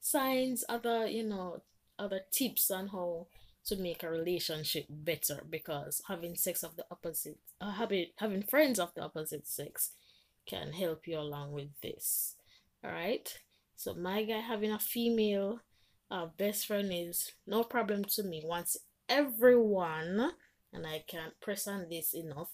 signs, 0.00 0.64
other, 0.68 1.06
you 1.06 1.24
know, 1.24 1.62
other 1.98 2.22
tips 2.32 2.70
on 2.70 2.88
how 2.88 3.26
to 3.66 3.76
make 3.76 4.02
a 4.02 4.10
relationship 4.10 4.86
better 4.88 5.44
because 5.48 6.02
having 6.08 6.34
sex 6.36 6.62
of 6.62 6.76
the 6.76 6.84
opposite 6.90 7.38
uh, 7.60 7.72
having 7.72 8.06
having 8.16 8.42
friends 8.42 8.78
of 8.78 8.92
the 8.94 9.02
opposite 9.02 9.46
sex 9.46 9.92
can 10.46 10.72
help 10.72 11.06
you 11.06 11.18
along 11.18 11.52
with 11.52 11.68
this. 11.82 12.36
All 12.84 12.90
right 12.90 13.32
so 13.76 13.94
my 13.94 14.22
guy 14.24 14.38
having 14.38 14.72
a 14.72 14.78
female 14.78 15.60
uh, 16.10 16.26
best 16.36 16.66
friend 16.66 16.90
is 16.92 17.32
no 17.46 17.64
problem 17.64 18.04
to 18.04 18.22
me. 18.22 18.42
Once 18.44 18.76
everyone 19.08 20.32
and 20.72 20.86
i 20.86 21.02
can't 21.06 21.38
press 21.40 21.66
on 21.66 21.86
this 21.90 22.14
enough 22.14 22.50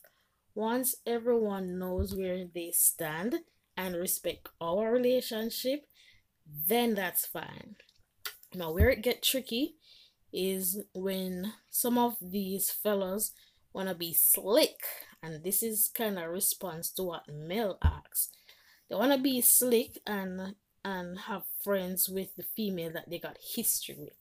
once 0.55 0.97
everyone 1.07 1.79
knows 1.79 2.17
where 2.17 2.45
they 2.53 2.73
stand 2.73 3.37
and 3.77 3.95
respect 3.95 4.49
our 4.61 4.91
relationship 4.91 5.85
then 6.67 6.95
that's 6.95 7.27
fine. 7.27 7.77
Now 8.55 8.73
where 8.73 8.89
it 8.89 9.03
get 9.03 9.23
tricky 9.23 9.77
is 10.33 10.83
when 10.95 11.53
some 11.71 11.99
of 11.99 12.17
these 12.21 12.71
fellas 12.71 13.33
want 13.73 13.89
to 13.89 13.95
be 13.95 14.13
slick 14.13 14.81
and 15.23 15.43
this 15.43 15.63
is 15.63 15.91
kind 15.93 16.19
of 16.19 16.31
response 16.31 16.91
to 16.91 17.03
what 17.03 17.29
mel 17.29 17.79
asks. 17.83 18.31
They 18.89 18.95
want 18.97 19.13
to 19.13 19.19
be 19.19 19.41
slick 19.41 19.99
and 20.07 20.55
and 20.85 21.19
have 21.21 21.43
friends 21.63 22.09
with 22.09 22.35
the 22.37 22.45
female 22.45 22.93
that 22.93 23.11
they 23.11 23.19
got 23.19 23.37
history 23.55 23.97
with. 23.99 24.17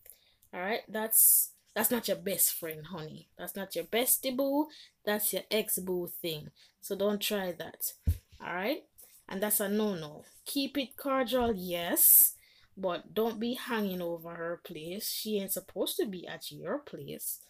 All 0.54 0.60
right 0.62 0.82
that's 0.88 1.52
that's 1.76 1.92
not 1.92 2.08
your 2.08 2.18
best 2.18 2.54
friend 2.54 2.88
honey. 2.88 3.28
That's 3.38 3.56
not 3.56 3.76
your 3.76 3.86
bestie 3.86 4.36
boo 4.36 4.68
that's 5.06 5.34
your 5.34 5.44
ex 5.52 5.78
boo 5.80 6.10
thing. 6.22 6.50
So 6.82 6.96
don't 6.96 7.22
try 7.22 7.52
that. 7.54 7.94
All 8.42 8.54
right 8.54 8.84
and 9.30 9.42
that's 9.42 9.60
a 9.60 9.70
no 9.70 9.96
no 9.96 10.24
keep 10.46 10.78
it 10.78 10.96
cordial 10.98 11.54
yes 11.54 12.34
but 12.78 13.14
don't 13.14 13.40
be 13.40 13.56
hanging 13.56 14.02
over 14.02 14.36
her 14.36 14.62
place. 14.64 15.10
She 15.12 15.40
ain't 15.40 15.52
supposed 15.52 15.98
to 15.98 16.06
be 16.06 16.28
at 16.28 16.52
your 16.52 16.78
place. 16.80 17.42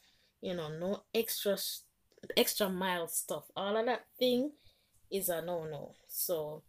You 0.42 0.56
know, 0.56 0.70
no 0.70 1.04
extra 1.14 1.58
extra 2.36 2.70
mile 2.70 3.08
stuff. 3.08 3.46
All 3.56 3.76
of 3.78 3.86
that 3.86 4.06
thing 4.18 4.52
is 5.12 5.30
a 5.30 5.42
no 5.42 5.66
no. 5.66 5.96
So 6.08 6.64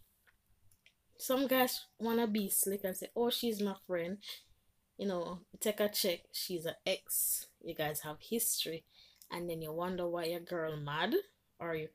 some 1.17 1.47
guys 1.47 1.85
wanna 1.99 2.27
be 2.27 2.49
slick 2.51 2.83
and 2.85 2.97
say, 2.97 3.09
Oh, 3.15 3.31
she's 3.31 3.61
my 3.61 3.75
friend. 3.87 4.19
You 4.97 5.07
know, 5.07 5.41
take 5.61 5.81
a 5.81 5.89
check, 5.89 6.21
she's 6.33 6.67
an 6.67 6.75
ex. 6.85 7.47
You 7.63 7.75
guys 7.75 8.01
have 8.01 8.17
history, 8.21 8.85
and 9.31 9.49
then 9.49 9.63
you 9.63 9.73
wonder 9.73 10.09
why 10.09 10.25
your 10.25 10.41
girl 10.41 10.77
mad, 10.77 11.15
or 11.61 11.77
you 11.77 11.89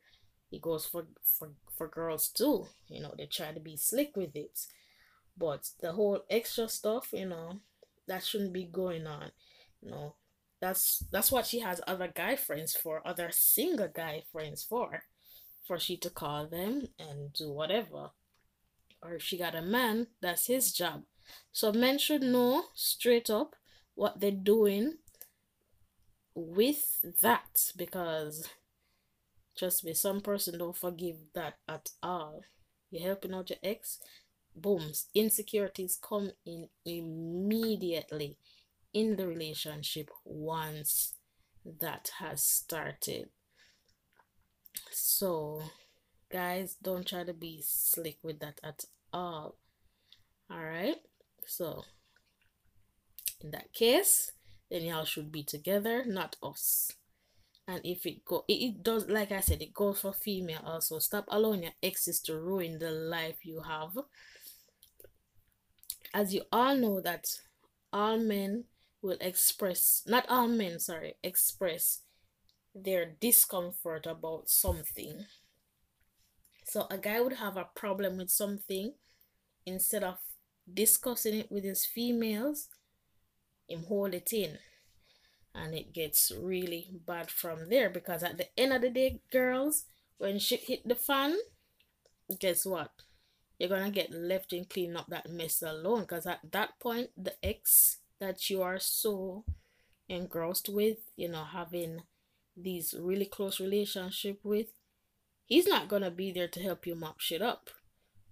it 0.51 0.61
goes 0.61 0.85
for 0.85 1.07
for 1.23 1.49
for 1.75 1.87
girls 1.87 2.29
too. 2.29 2.67
You 2.87 3.01
know, 3.01 3.13
they 3.17 3.25
try 3.25 3.51
to 3.51 3.59
be 3.59 3.75
slick 3.75 4.15
with 4.15 4.35
it. 4.35 4.67
But 5.37 5.69
the 5.81 5.93
whole 5.93 6.21
extra 6.29 6.67
stuff, 6.67 7.09
you 7.11 7.25
know, 7.27 7.59
that 8.07 8.23
shouldn't 8.23 8.53
be 8.53 8.65
going 8.65 9.07
on. 9.07 9.31
You 9.81 9.91
know, 9.91 10.15
that's 10.61 11.03
that's 11.11 11.31
what 11.31 11.45
she 11.45 11.59
has 11.59 11.81
other 11.87 12.11
guy 12.13 12.35
friends 12.35 12.75
for, 12.75 13.05
other 13.05 13.29
single 13.31 13.87
guy 13.87 14.23
friends 14.31 14.63
for, 14.63 15.03
for 15.65 15.79
she 15.79 15.97
to 15.97 16.09
call 16.09 16.47
them 16.47 16.89
and 16.99 17.33
do 17.33 17.51
whatever. 17.51 18.11
Or 19.01 19.15
if 19.15 19.23
she 19.23 19.37
got 19.37 19.55
a 19.55 19.61
man, 19.61 20.07
that's 20.21 20.47
his 20.47 20.71
job. 20.71 21.03
So 21.51 21.71
men 21.71 21.97
should 21.97 22.21
know 22.21 22.65
straight 22.73 23.29
up 23.29 23.55
what 23.95 24.19
they're 24.19 24.31
doing 24.31 24.97
with 26.35 27.01
that 27.21 27.71
because 27.75 28.49
trust 29.57 29.83
me, 29.83 29.93
some 29.93 30.21
person 30.21 30.57
don't 30.57 30.77
forgive 30.77 31.17
that 31.33 31.55
at 31.67 31.89
all. 32.01 32.41
You're 32.89 33.07
helping 33.07 33.33
out 33.33 33.49
your 33.49 33.59
ex, 33.63 33.99
booms 34.55 35.07
insecurities 35.13 35.97
come 36.01 36.31
in 36.45 36.67
immediately 36.85 38.37
in 38.93 39.15
the 39.15 39.27
relationship 39.27 40.09
once 40.23 41.13
that 41.79 42.11
has 42.19 42.43
started. 42.43 43.29
So 44.91 45.63
guys 46.31 46.75
don't 46.81 47.07
try 47.07 47.23
to 47.23 47.33
be 47.33 47.63
slick 47.65 48.17
with 48.23 48.39
that 48.39 48.59
at 48.63 48.85
all. 49.11 49.55
All 50.49 50.63
right? 50.63 50.97
So 51.47 51.83
in 53.41 53.51
that 53.51 53.73
case 53.73 54.31
then 54.69 54.83
y'all 54.83 55.05
should 55.05 55.31
be 55.31 55.43
together 55.43 56.03
not 56.05 56.35
us. 56.41 56.91
And 57.67 57.81
if 57.83 58.05
it 58.05 58.25
go 58.25 58.43
it, 58.47 58.83
does 58.83 59.07
like 59.07 59.31
i 59.31 59.39
said 59.39 59.61
it 59.61 59.73
goes 59.73 60.01
for 60.01 60.13
female 60.13 60.61
also. 60.65 60.99
Stop 60.99 61.25
allowing 61.29 61.63
your 61.63 61.71
exes 61.81 62.19
to 62.21 62.39
ruin 62.39 62.79
the 62.79 62.91
life 62.91 63.45
you 63.45 63.61
have 63.61 63.97
as 66.13 66.33
you 66.33 66.43
all 66.51 66.75
know 66.75 67.01
that 67.01 67.27
all 67.91 68.17
men 68.17 68.65
will 69.01 69.17
express 69.19 70.03
not 70.05 70.25
all 70.29 70.47
men 70.47 70.79
sorry 70.79 71.15
express 71.23 72.01
their 72.75 73.05
discomfort 73.19 74.05
about 74.07 74.49
something. 74.49 75.25
So 76.65 76.87
a 76.89 76.97
guy 76.97 77.21
would 77.21 77.33
have 77.33 77.57
a 77.57 77.67
problem 77.75 78.17
with 78.17 78.31
something 78.31 78.93
instead 79.65 80.03
of 80.03 80.17
discussing 80.71 81.35
it 81.35 81.51
with 81.51 81.63
his 81.63 81.85
females 81.85 82.69
him 83.67 83.83
hold 83.83 84.13
it 84.13 84.33
in. 84.33 84.57
And 85.55 85.75
it 85.75 85.93
gets 85.93 86.31
really 86.35 86.89
bad 87.05 87.29
from 87.29 87.69
there 87.69 87.89
because 87.89 88.23
at 88.23 88.37
the 88.37 88.47
end 88.57 88.73
of 88.73 88.81
the 88.81 88.89
day 88.89 89.21
girls 89.31 89.85
when 90.17 90.39
shit 90.39 90.61
hit 90.61 90.87
the 90.87 90.95
fan 90.95 91.37
guess 92.39 92.65
what 92.65 92.91
you're 93.59 93.69
gonna 93.69 93.91
get 93.91 94.11
left 94.11 94.53
in 94.53 94.65
cleaning 94.65 94.97
up 94.97 95.07
that 95.07 95.29
mess 95.29 95.61
alone 95.61 96.01
because 96.01 96.25
at 96.25 96.39
that 96.51 96.79
point 96.79 97.09
the 97.17 97.33
ex 97.43 97.97
that 98.19 98.49
you 98.49 98.61
are 98.61 98.79
so 98.79 99.43
engrossed 100.09 100.69
with 100.69 100.97
you 101.15 101.29
know 101.29 101.43
having 101.43 102.01
these 102.55 102.93
really 102.99 103.25
close 103.25 103.59
relationship 103.59 104.39
with 104.43 104.67
he's 105.45 105.67
not 105.67 105.87
gonna 105.87 106.11
be 106.11 106.31
there 106.31 106.47
to 106.47 106.61
help 106.61 106.85
you 106.85 106.95
mop 106.95 107.19
shit 107.19 107.41
up. 107.41 107.69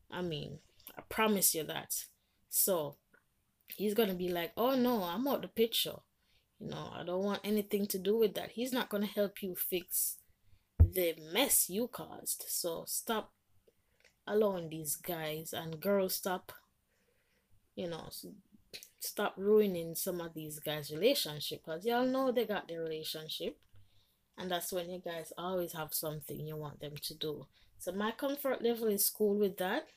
I 0.09 0.21
mean 0.21 0.59
i 0.97 1.01
promise 1.09 1.55
you 1.55 1.63
that. 1.63 2.05
So 2.49 2.97
he's 3.75 3.93
gonna 3.93 4.13
be 4.13 4.29
like 4.29 4.51
oh 4.57 4.75
no 4.75 5.03
i'm 5.03 5.27
out 5.27 5.41
the 5.41 5.47
picture. 5.47 5.99
You 6.59 6.69
know 6.69 6.91
i 6.95 7.03
don't 7.03 7.23
want 7.23 7.41
anything 7.43 7.87
to 7.87 7.99
do 7.99 8.17
with 8.17 8.33
that. 8.35 8.51
He's 8.51 8.73
not 8.73 8.89
gonna 8.89 9.05
help 9.07 9.41
you 9.41 9.55
fix 9.55 10.17
the 10.79 11.15
mess 11.31 11.69
you 11.69 11.87
caused. 11.87 12.45
So 12.47 12.83
stop 12.87 13.31
allowing 14.27 14.69
these 14.69 14.95
guys 14.95 15.53
and 15.53 15.79
girls 15.79 16.15
stop 16.15 16.51
you 17.75 17.89
know 17.89 18.09
stop 18.99 19.33
ruining 19.37 19.95
some 19.95 20.21
of 20.21 20.33
these 20.33 20.59
guys 20.59 20.91
relationship 20.91 21.61
because 21.65 21.85
y'all 21.85 22.05
know 22.05 22.31
they 22.31 22.45
got 22.45 22.67
their 22.67 22.81
relationship 22.81 23.57
and 24.37 24.49
that's 24.49 24.71
when 24.71 24.89
you 24.89 24.99
guys 24.99 25.33
always 25.37 25.73
have 25.73 25.93
something 25.93 26.39
you 26.39 26.55
want 26.55 26.79
them 26.79 26.93
to 27.01 27.13
do. 27.13 27.45
So 27.77 27.91
my 27.91 28.11
comfort 28.11 28.63
level 28.63 28.87
is 28.87 29.09
cool 29.09 29.37
with 29.37 29.57
that 29.57 29.87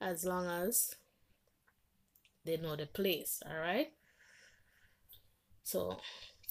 as 0.00 0.24
long 0.24 0.46
as 0.46 0.94
they 2.44 2.56
know 2.56 2.76
the 2.76 2.86
place 2.86 3.42
all 3.48 3.56
right 3.56 3.92
so 5.62 5.96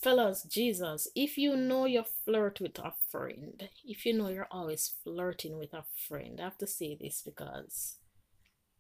fellas 0.04 0.44
jesus 0.44 1.08
if 1.16 1.38
you 1.38 1.56
know 1.56 1.86
you 1.86 2.04
flirt 2.26 2.60
with 2.60 2.78
a 2.80 2.94
friend 3.10 3.70
if 3.86 4.06
you 4.06 4.14
know 4.14 4.28
you're 4.28 4.48
always 4.52 4.96
flirting 5.04 5.58
with 5.58 5.74
a 5.74 5.84
friend 6.08 6.40
i 6.40 6.44
have 6.44 6.58
to 6.58 6.68
say 6.68 6.98
this 7.00 7.22
because 7.24 7.98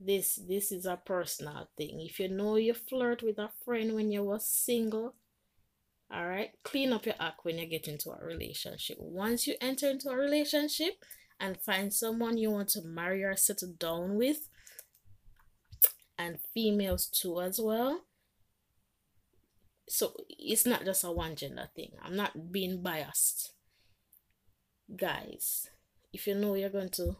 this 0.05 0.39
this 0.47 0.71
is 0.71 0.86
a 0.86 0.99
personal 1.03 1.69
thing. 1.77 2.01
If 2.01 2.19
you 2.19 2.27
know 2.29 2.55
you 2.55 2.73
flirt 2.73 3.23
with 3.23 3.38
a 3.39 3.49
friend 3.63 3.95
when 3.95 4.12
you 4.12 4.23
was 4.23 4.45
single 4.45 5.15
all 6.12 6.27
right 6.27 6.51
clean 6.63 6.93
up 6.93 7.05
your 7.05 7.15
act 7.19 7.43
when 7.43 7.57
you 7.57 7.65
get 7.65 7.88
into 7.88 8.12
a 8.12 8.23
relationship. 8.23 8.97
Once 8.99 9.47
you 9.47 9.55
enter 9.62 9.89
into 9.89 10.09
a 10.09 10.15
relationship 10.15 10.93
and 11.39 11.62
find 11.62 11.93
someone 11.93 12.38
you 12.38 12.51
want 12.51 12.69
to 12.69 12.81
marry 12.81 13.23
or 13.23 13.36
settle 13.36 13.73
down 13.79 14.15
with 14.15 14.49
and 16.17 16.38
females 16.53 17.07
too 17.07 17.41
as 17.41 17.59
well 17.59 18.01
so 19.87 20.13
it's 20.29 20.65
not 20.65 20.85
just 20.85 21.03
a 21.03 21.11
one 21.11 21.35
gender 21.35 21.69
thing. 21.75 21.91
I'm 22.03 22.15
not 22.15 22.51
being 22.51 22.81
biased. 22.81 23.53
Guys, 24.95 25.69
if 26.11 26.27
you 26.27 26.35
know 26.35 26.55
you're 26.55 26.69
going 26.69 26.89
to 26.89 27.17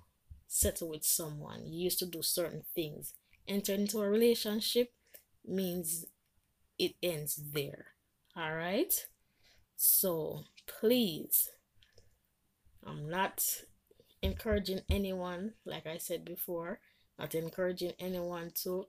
settle 0.47 0.89
with 0.89 1.06
someone, 1.06 1.65
you 1.65 1.84
used 1.84 1.99
to 1.99 2.06
do 2.06 2.21
certain 2.21 2.63
things, 2.76 3.13
enter 3.47 3.73
into 3.73 4.02
a 4.02 4.10
relationship 4.10 4.93
means 5.45 6.06
it 6.80 6.95
ends 7.02 7.36
there. 7.54 7.88
All 8.36 8.56
right. 8.56 8.93
So 9.76 10.43
please, 10.67 11.49
I'm 12.86 13.10
not 13.10 13.63
encouraging 14.21 14.82
anyone, 14.89 15.54
like 15.65 15.86
I 15.88 15.97
said 15.97 16.26
before, 16.26 16.80
not 17.19 17.36
encouraging 17.36 17.93
anyone 17.99 18.52
to 18.63 18.88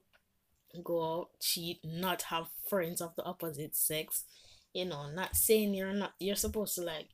go 0.82 1.20
out, 1.20 1.28
cheat, 1.40 1.80
not 1.84 2.22
have 2.22 2.46
friends 2.68 3.00
of 3.00 3.14
the 3.16 3.24
opposite 3.24 3.76
sex. 3.76 4.24
You 4.72 4.86
know, 4.86 5.08
not 5.10 5.36
saying 5.36 5.74
you're 5.74 5.92
not 5.92 6.14
you're 6.18 6.36
supposed 6.36 6.74
to 6.76 6.82
like 6.82 7.08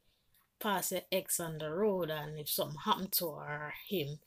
pass 0.60 0.92
your 0.92 1.02
ex 1.10 1.40
on 1.40 1.58
the 1.58 1.70
road 1.70 2.10
and 2.10 2.38
if 2.38 2.48
something 2.48 2.78
happened 2.84 3.12
to 3.12 3.30
her 3.32 3.72
him 3.88 4.18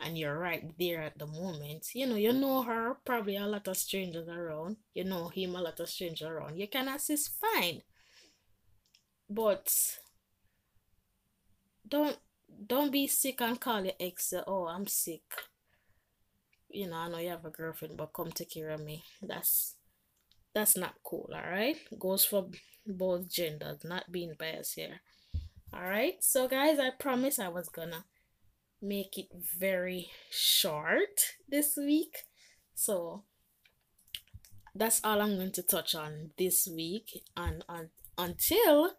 and 0.00 0.18
you're 0.18 0.38
right 0.38 0.76
there 0.78 1.02
at 1.02 1.18
the 1.18 1.26
moment, 1.26 1.86
you 1.94 2.06
know, 2.06 2.16
you 2.16 2.32
know 2.32 2.62
her, 2.62 2.96
probably 3.04 3.36
a 3.36 3.46
lot 3.46 3.68
of 3.68 3.76
strangers 3.76 4.28
around, 4.28 4.76
you 4.94 5.04
know 5.04 5.28
him, 5.28 5.54
a 5.54 5.62
lot 5.62 5.78
of 5.80 5.88
strangers 5.88 6.28
around. 6.28 6.58
You 6.58 6.68
can 6.68 6.88
assist 6.88 7.30
fine. 7.40 7.82
But 9.30 9.98
don't 11.88 12.18
don't 12.66 12.92
be 12.92 13.06
sick 13.06 13.40
and 13.40 13.60
call 13.60 13.84
your 13.84 13.94
ex 14.00 14.32
oh 14.46 14.66
I'm 14.66 14.86
sick 14.86 15.22
you 16.74 16.88
know, 16.88 16.96
I 16.96 17.08
know 17.08 17.18
you 17.18 17.30
have 17.30 17.44
a 17.44 17.50
girlfriend, 17.50 17.96
but 17.96 18.12
come 18.12 18.30
take 18.32 18.50
care 18.50 18.70
of 18.70 18.80
me. 18.80 19.04
That's 19.22 19.76
that's 20.54 20.76
not 20.76 20.94
cool, 21.02 21.30
alright? 21.34 21.76
Goes 21.98 22.24
for 22.24 22.48
both 22.86 23.28
genders, 23.28 23.84
not 23.84 24.12
being 24.12 24.34
biased 24.38 24.74
here. 24.74 25.00
Alright, 25.74 26.22
so 26.22 26.46
guys, 26.46 26.78
I 26.78 26.90
promise 26.90 27.38
I 27.38 27.48
was 27.48 27.68
gonna 27.68 28.04
make 28.80 29.18
it 29.18 29.28
very 29.58 30.10
short 30.30 31.34
this 31.48 31.76
week. 31.76 32.18
So 32.74 33.24
that's 34.74 35.00
all 35.02 35.20
I'm 35.20 35.36
going 35.36 35.52
to 35.52 35.62
touch 35.62 35.94
on 35.94 36.30
this 36.38 36.68
week 36.68 37.22
and 37.36 37.64
on 37.68 37.90
until 38.18 38.92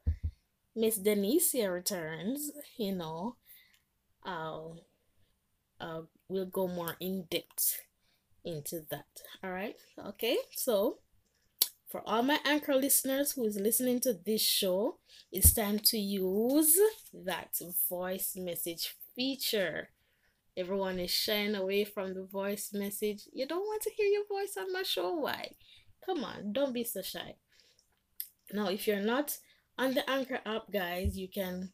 Miss 0.75 0.97
Denicia 0.97 1.71
returns, 1.71 2.51
you 2.77 2.95
know, 2.95 3.38
I'll 4.25 4.81
uh, 5.79 6.01
we'll 6.27 6.45
go 6.45 6.67
more 6.67 6.95
in 6.99 7.25
depth 7.29 7.81
into 8.43 8.81
that. 8.91 9.05
All 9.43 9.51
right. 9.51 9.75
Okay. 10.07 10.38
So, 10.55 10.99
for 11.89 12.01
all 12.05 12.23
my 12.23 12.39
anchor 12.45 12.75
listeners 12.75 13.33
who 13.33 13.45
is 13.45 13.59
listening 13.59 13.99
to 14.01 14.13
this 14.13 14.41
show, 14.41 14.97
it's 15.31 15.53
time 15.53 15.79
to 15.85 15.97
use 15.97 16.77
that 17.13 17.57
voice 17.89 18.33
message 18.35 18.95
feature. 19.15 19.89
Everyone 20.57 20.99
is 20.99 21.11
shying 21.11 21.55
away 21.55 21.83
from 21.83 22.13
the 22.13 22.23
voice 22.25 22.71
message. 22.73 23.23
You 23.33 23.45
don't 23.45 23.65
want 23.65 23.81
to 23.83 23.91
hear 23.91 24.07
your 24.07 24.25
voice 24.27 24.55
on 24.57 24.71
my 24.71 24.83
show. 24.83 25.13
Why? 25.13 25.51
Come 26.05 26.23
on, 26.23 26.53
don't 26.53 26.73
be 26.73 26.83
so 26.83 27.01
shy. 27.01 27.35
Now, 28.53 28.69
if 28.69 28.88
you're 28.88 29.01
not 29.01 29.38
on 29.77 29.95
the 29.95 30.09
Anchor 30.09 30.39
app, 30.45 30.71
guys, 30.71 31.17
you 31.17 31.27
can 31.27 31.71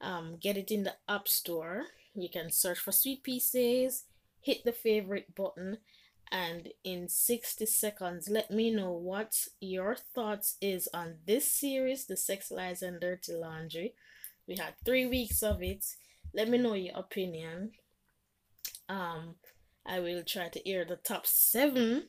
um, 0.00 0.36
get 0.40 0.56
it 0.56 0.70
in 0.70 0.84
the 0.84 0.94
App 1.08 1.26
Store 1.26 1.86
you 2.14 2.28
can 2.28 2.50
search 2.50 2.78
for 2.78 2.92
Sweet 2.92 3.22
Pea 3.22 3.40
Says, 3.40 4.04
hit 4.40 4.64
the 4.64 4.72
favorite 4.72 5.34
button, 5.34 5.78
and 6.30 6.68
in 6.82 7.08
60 7.08 7.66
seconds, 7.66 8.28
let 8.30 8.50
me 8.50 8.70
know 8.70 8.92
what 8.92 9.48
your 9.60 9.94
thoughts 9.94 10.56
is 10.60 10.88
on 10.94 11.16
this 11.26 11.50
series, 11.50 12.06
The 12.06 12.16
Sex 12.16 12.50
Lies 12.50 12.82
and 12.82 13.00
Dirty 13.00 13.34
Laundry. 13.34 13.94
We 14.48 14.56
had 14.56 14.74
three 14.84 15.06
weeks 15.06 15.42
of 15.42 15.62
it. 15.62 15.84
Let 16.34 16.48
me 16.48 16.58
know 16.58 16.72
your 16.72 16.96
opinion. 16.96 17.72
Um, 18.88 19.36
I 19.86 20.00
will 20.00 20.22
try 20.24 20.48
to 20.48 20.68
air 20.68 20.84
the 20.86 20.96
top 20.96 21.26
seven 21.26 22.08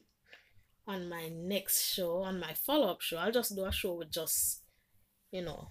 on 0.87 1.09
my 1.09 1.29
next 1.29 1.81
show, 1.81 2.21
on 2.23 2.39
my 2.39 2.53
follow 2.53 2.91
up 2.91 3.01
show. 3.01 3.17
I'll 3.17 3.31
just 3.31 3.55
do 3.55 3.65
a 3.65 3.71
show 3.71 3.93
with 3.93 4.11
just, 4.11 4.61
you 5.31 5.41
know, 5.41 5.69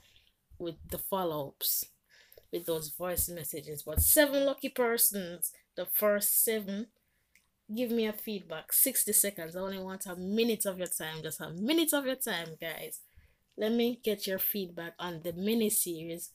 with 0.58 0.76
the 0.90 0.98
follow 0.98 1.48
ups 1.48 1.86
with 2.52 2.66
those 2.66 2.90
voice 2.90 3.28
messages. 3.28 3.82
But 3.84 4.00
seven 4.00 4.44
lucky 4.44 4.68
persons, 4.68 5.52
the 5.76 5.86
first 5.86 6.44
seven, 6.44 6.88
give 7.74 7.90
me 7.90 8.06
a 8.06 8.12
feedback. 8.12 8.72
60 8.72 9.12
seconds. 9.12 9.56
I 9.56 9.60
only 9.60 9.78
want 9.78 10.06
a 10.06 10.16
minute 10.16 10.66
of 10.66 10.78
your 10.78 10.86
time. 10.86 11.22
Just 11.22 11.40
a 11.40 11.50
minute 11.50 11.92
of 11.92 12.06
your 12.06 12.16
time, 12.16 12.56
guys. 12.60 13.00
Let 13.56 13.72
me 13.72 14.00
get 14.02 14.26
your 14.26 14.38
feedback 14.38 14.94
on 14.98 15.20
the 15.22 15.32
mini 15.32 15.70
series. 15.70 16.30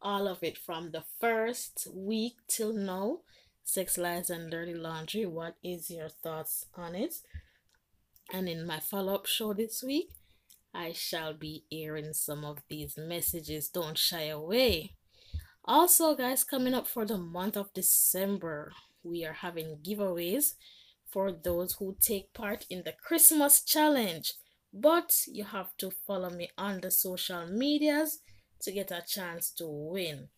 All 0.00 0.28
of 0.28 0.42
it 0.42 0.58
from 0.58 0.90
the 0.92 1.04
first 1.20 1.88
week 1.94 2.36
till 2.48 2.72
now. 2.72 3.20
Sex 3.64 3.98
Lies 3.98 4.30
and 4.30 4.50
Dirty 4.50 4.74
Laundry. 4.74 5.26
What 5.26 5.56
is 5.64 5.90
your 5.90 6.08
thoughts 6.08 6.66
on 6.74 6.94
it? 6.94 7.14
And 8.32 8.48
in 8.48 8.66
my 8.66 8.78
follow 8.78 9.14
up 9.14 9.26
show 9.26 9.52
this 9.54 9.82
week, 9.82 10.10
I 10.74 10.92
shall 10.92 11.32
be 11.34 11.64
airing 11.72 12.12
some 12.12 12.44
of 12.44 12.58
these 12.68 12.96
messages. 12.96 13.68
Don't 13.68 13.98
shy 13.98 14.26
away. 14.26 14.92
Also, 15.68 16.14
guys, 16.14 16.44
coming 16.44 16.74
up 16.74 16.86
for 16.86 17.04
the 17.04 17.18
month 17.18 17.56
of 17.56 17.72
December, 17.72 18.72
we 19.02 19.24
are 19.24 19.32
having 19.32 19.78
giveaways 19.84 20.54
for 21.10 21.32
those 21.32 21.74
who 21.74 21.96
take 22.00 22.32
part 22.32 22.64
in 22.70 22.84
the 22.84 22.92
Christmas 22.92 23.62
challenge. 23.62 24.34
But 24.72 25.22
you 25.26 25.42
have 25.42 25.76
to 25.78 25.90
follow 25.90 26.30
me 26.30 26.50
on 26.56 26.80
the 26.80 26.92
social 26.92 27.46
medias 27.46 28.20
to 28.60 28.70
get 28.70 28.92
a 28.92 29.02
chance 29.04 29.50
to 29.52 29.66
win. 29.66 30.28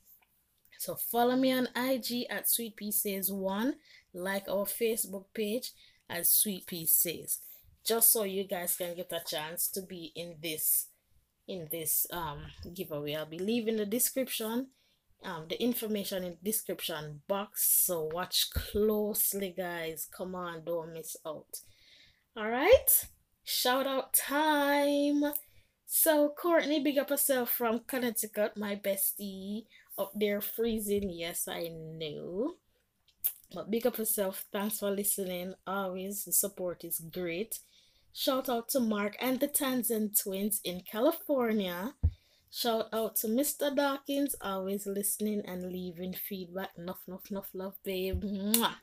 So 0.78 0.94
follow 0.94 1.36
me 1.36 1.52
on 1.52 1.68
IG 1.76 2.26
at 2.30 2.48
Sweet 2.48 2.76
Pea 2.76 2.92
Says 2.92 3.30
One, 3.30 3.74
like 4.14 4.48
our 4.48 4.64
Facebook 4.64 5.26
page 5.34 5.72
at 6.08 6.26
Sweet 6.26 6.70
Says, 6.88 7.40
just 7.84 8.12
so 8.12 8.22
you 8.22 8.44
guys 8.44 8.76
can 8.76 8.94
get 8.94 9.12
a 9.12 9.20
chance 9.26 9.68
to 9.72 9.82
be 9.82 10.12
in 10.14 10.36
this 10.42 10.86
in 11.46 11.68
this 11.70 12.06
um 12.12 12.42
giveaway. 12.74 13.14
I'll 13.14 13.26
be 13.26 13.38
leaving 13.38 13.76
the 13.76 13.86
description 13.86 14.68
um 15.24 15.46
the 15.48 15.60
information 15.62 16.24
in 16.24 16.36
description 16.42 17.22
box. 17.28 17.84
So 17.86 18.08
watch 18.12 18.50
closely 18.50 19.54
guys. 19.56 20.08
Come 20.16 20.34
on 20.34 20.64
don't 20.64 20.92
miss 20.92 21.16
out. 21.26 21.62
All 22.36 22.48
right. 22.48 23.06
Shout 23.44 23.86
out 23.86 24.14
time. 24.14 25.24
So 25.86 26.34
courtney 26.36 26.80
big 26.82 26.98
up 26.98 27.10
herself 27.10 27.50
from 27.50 27.80
connecticut 27.86 28.56
my 28.56 28.76
bestie 28.76 29.64
up 29.96 30.12
there 30.14 30.40
freezing. 30.40 31.10
Yes 31.10 31.48
i 31.48 31.68
know 31.68 32.54
but 33.54 33.70
big 33.70 33.86
up 33.86 33.96
yourself. 33.98 34.44
Thanks 34.52 34.78
for 34.78 34.90
listening. 34.90 35.54
Always 35.66 36.24
the 36.24 36.32
support 36.32 36.84
is 36.84 37.00
great. 37.00 37.60
Shout 38.12 38.48
out 38.48 38.68
to 38.70 38.80
mark 38.80 39.16
and 39.20 39.40
the 39.40 39.48
tanzan 39.48 40.10
twins 40.20 40.60
in 40.64 40.80
california 40.80 41.94
Shout 42.50 42.88
out 42.92 43.16
to 43.16 43.26
Mr. 43.28 43.74
Dawkins, 43.74 44.34
always 44.40 44.86
listening 44.86 45.42
and 45.46 45.70
leaving 45.70 46.14
feedback. 46.14 46.70
Enough, 46.78 47.00
enough, 47.06 47.30
enough 47.30 47.48
love, 47.52 47.74
babe. 47.84 48.24
Mwah. 48.24 48.76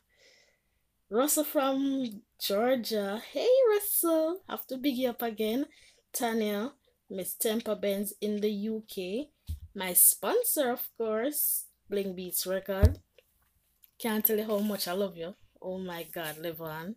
Russell 1.09 1.43
from 1.43 2.21
Georgia. 2.39 3.21
Hey, 3.31 3.49
Russell. 3.69 4.41
Have 4.47 4.67
to 4.67 4.77
big 4.77 4.95
you 4.97 5.09
up 5.09 5.21
again. 5.21 5.65
Tanya, 6.13 6.73
Miss 7.09 7.33
Temper 7.35 7.75
Benz 7.75 8.13
in 8.21 8.41
the 8.41 8.69
UK. 8.69 9.29
My 9.73 9.93
sponsor, 9.93 10.71
of 10.71 10.87
course, 10.97 11.65
Bling 11.89 12.15
Beats 12.15 12.47
Record. 12.47 12.99
Can't 13.99 14.23
tell 14.23 14.37
you 14.37 14.45
how 14.45 14.59
much 14.59 14.87
I 14.87 14.93
love 14.93 15.17
you. 15.17 15.35
Oh 15.61 15.79
my 15.79 16.03
God, 16.03 16.37
live 16.37 16.61
on. 16.61 16.95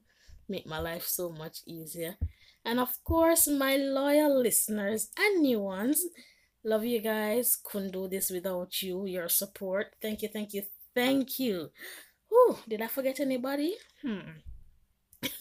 Make 0.48 0.66
my 0.66 0.78
life 0.78 1.04
so 1.04 1.31
much 1.31 1.61
easier. 1.66 2.16
And 2.64 2.78
of 2.78 3.02
course, 3.04 3.48
my 3.48 3.76
loyal 3.76 4.40
listeners 4.40 5.08
and 5.19 5.42
new 5.42 5.60
ones. 5.60 6.04
Love 6.69 6.85
you 6.85 7.00
guys. 7.00 7.56
Couldn't 7.64 7.92
do 7.92 8.08
this 8.08 8.29
without 8.29 8.83
you, 8.83 9.06
your 9.06 9.31
support. 9.31 9.96
Thank 10.02 10.21
you, 10.21 10.29
thank 10.29 10.52
you, 10.52 10.64
thank 10.94 11.38
you. 11.38 11.71
Whew, 12.29 12.58
did 12.69 12.83
I 12.83 12.88
forget 12.88 13.21
anybody? 13.21 13.75
Hmm. 14.02 14.44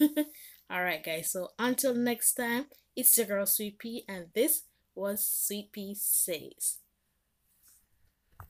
All 0.70 0.82
right, 0.82 1.04
guys. 1.04 1.30
So 1.30 1.48
until 1.58 1.92
next 1.92 2.32
time, 2.32 2.64
it's 2.96 3.14
your 3.18 3.26
girl 3.26 3.44
Sweet 3.44 3.78
Pea, 3.78 4.04
and 4.08 4.28
this 4.34 4.62
was 4.94 5.28
Sweet 5.28 5.70
Pea 5.70 5.94
Says. 5.94 6.78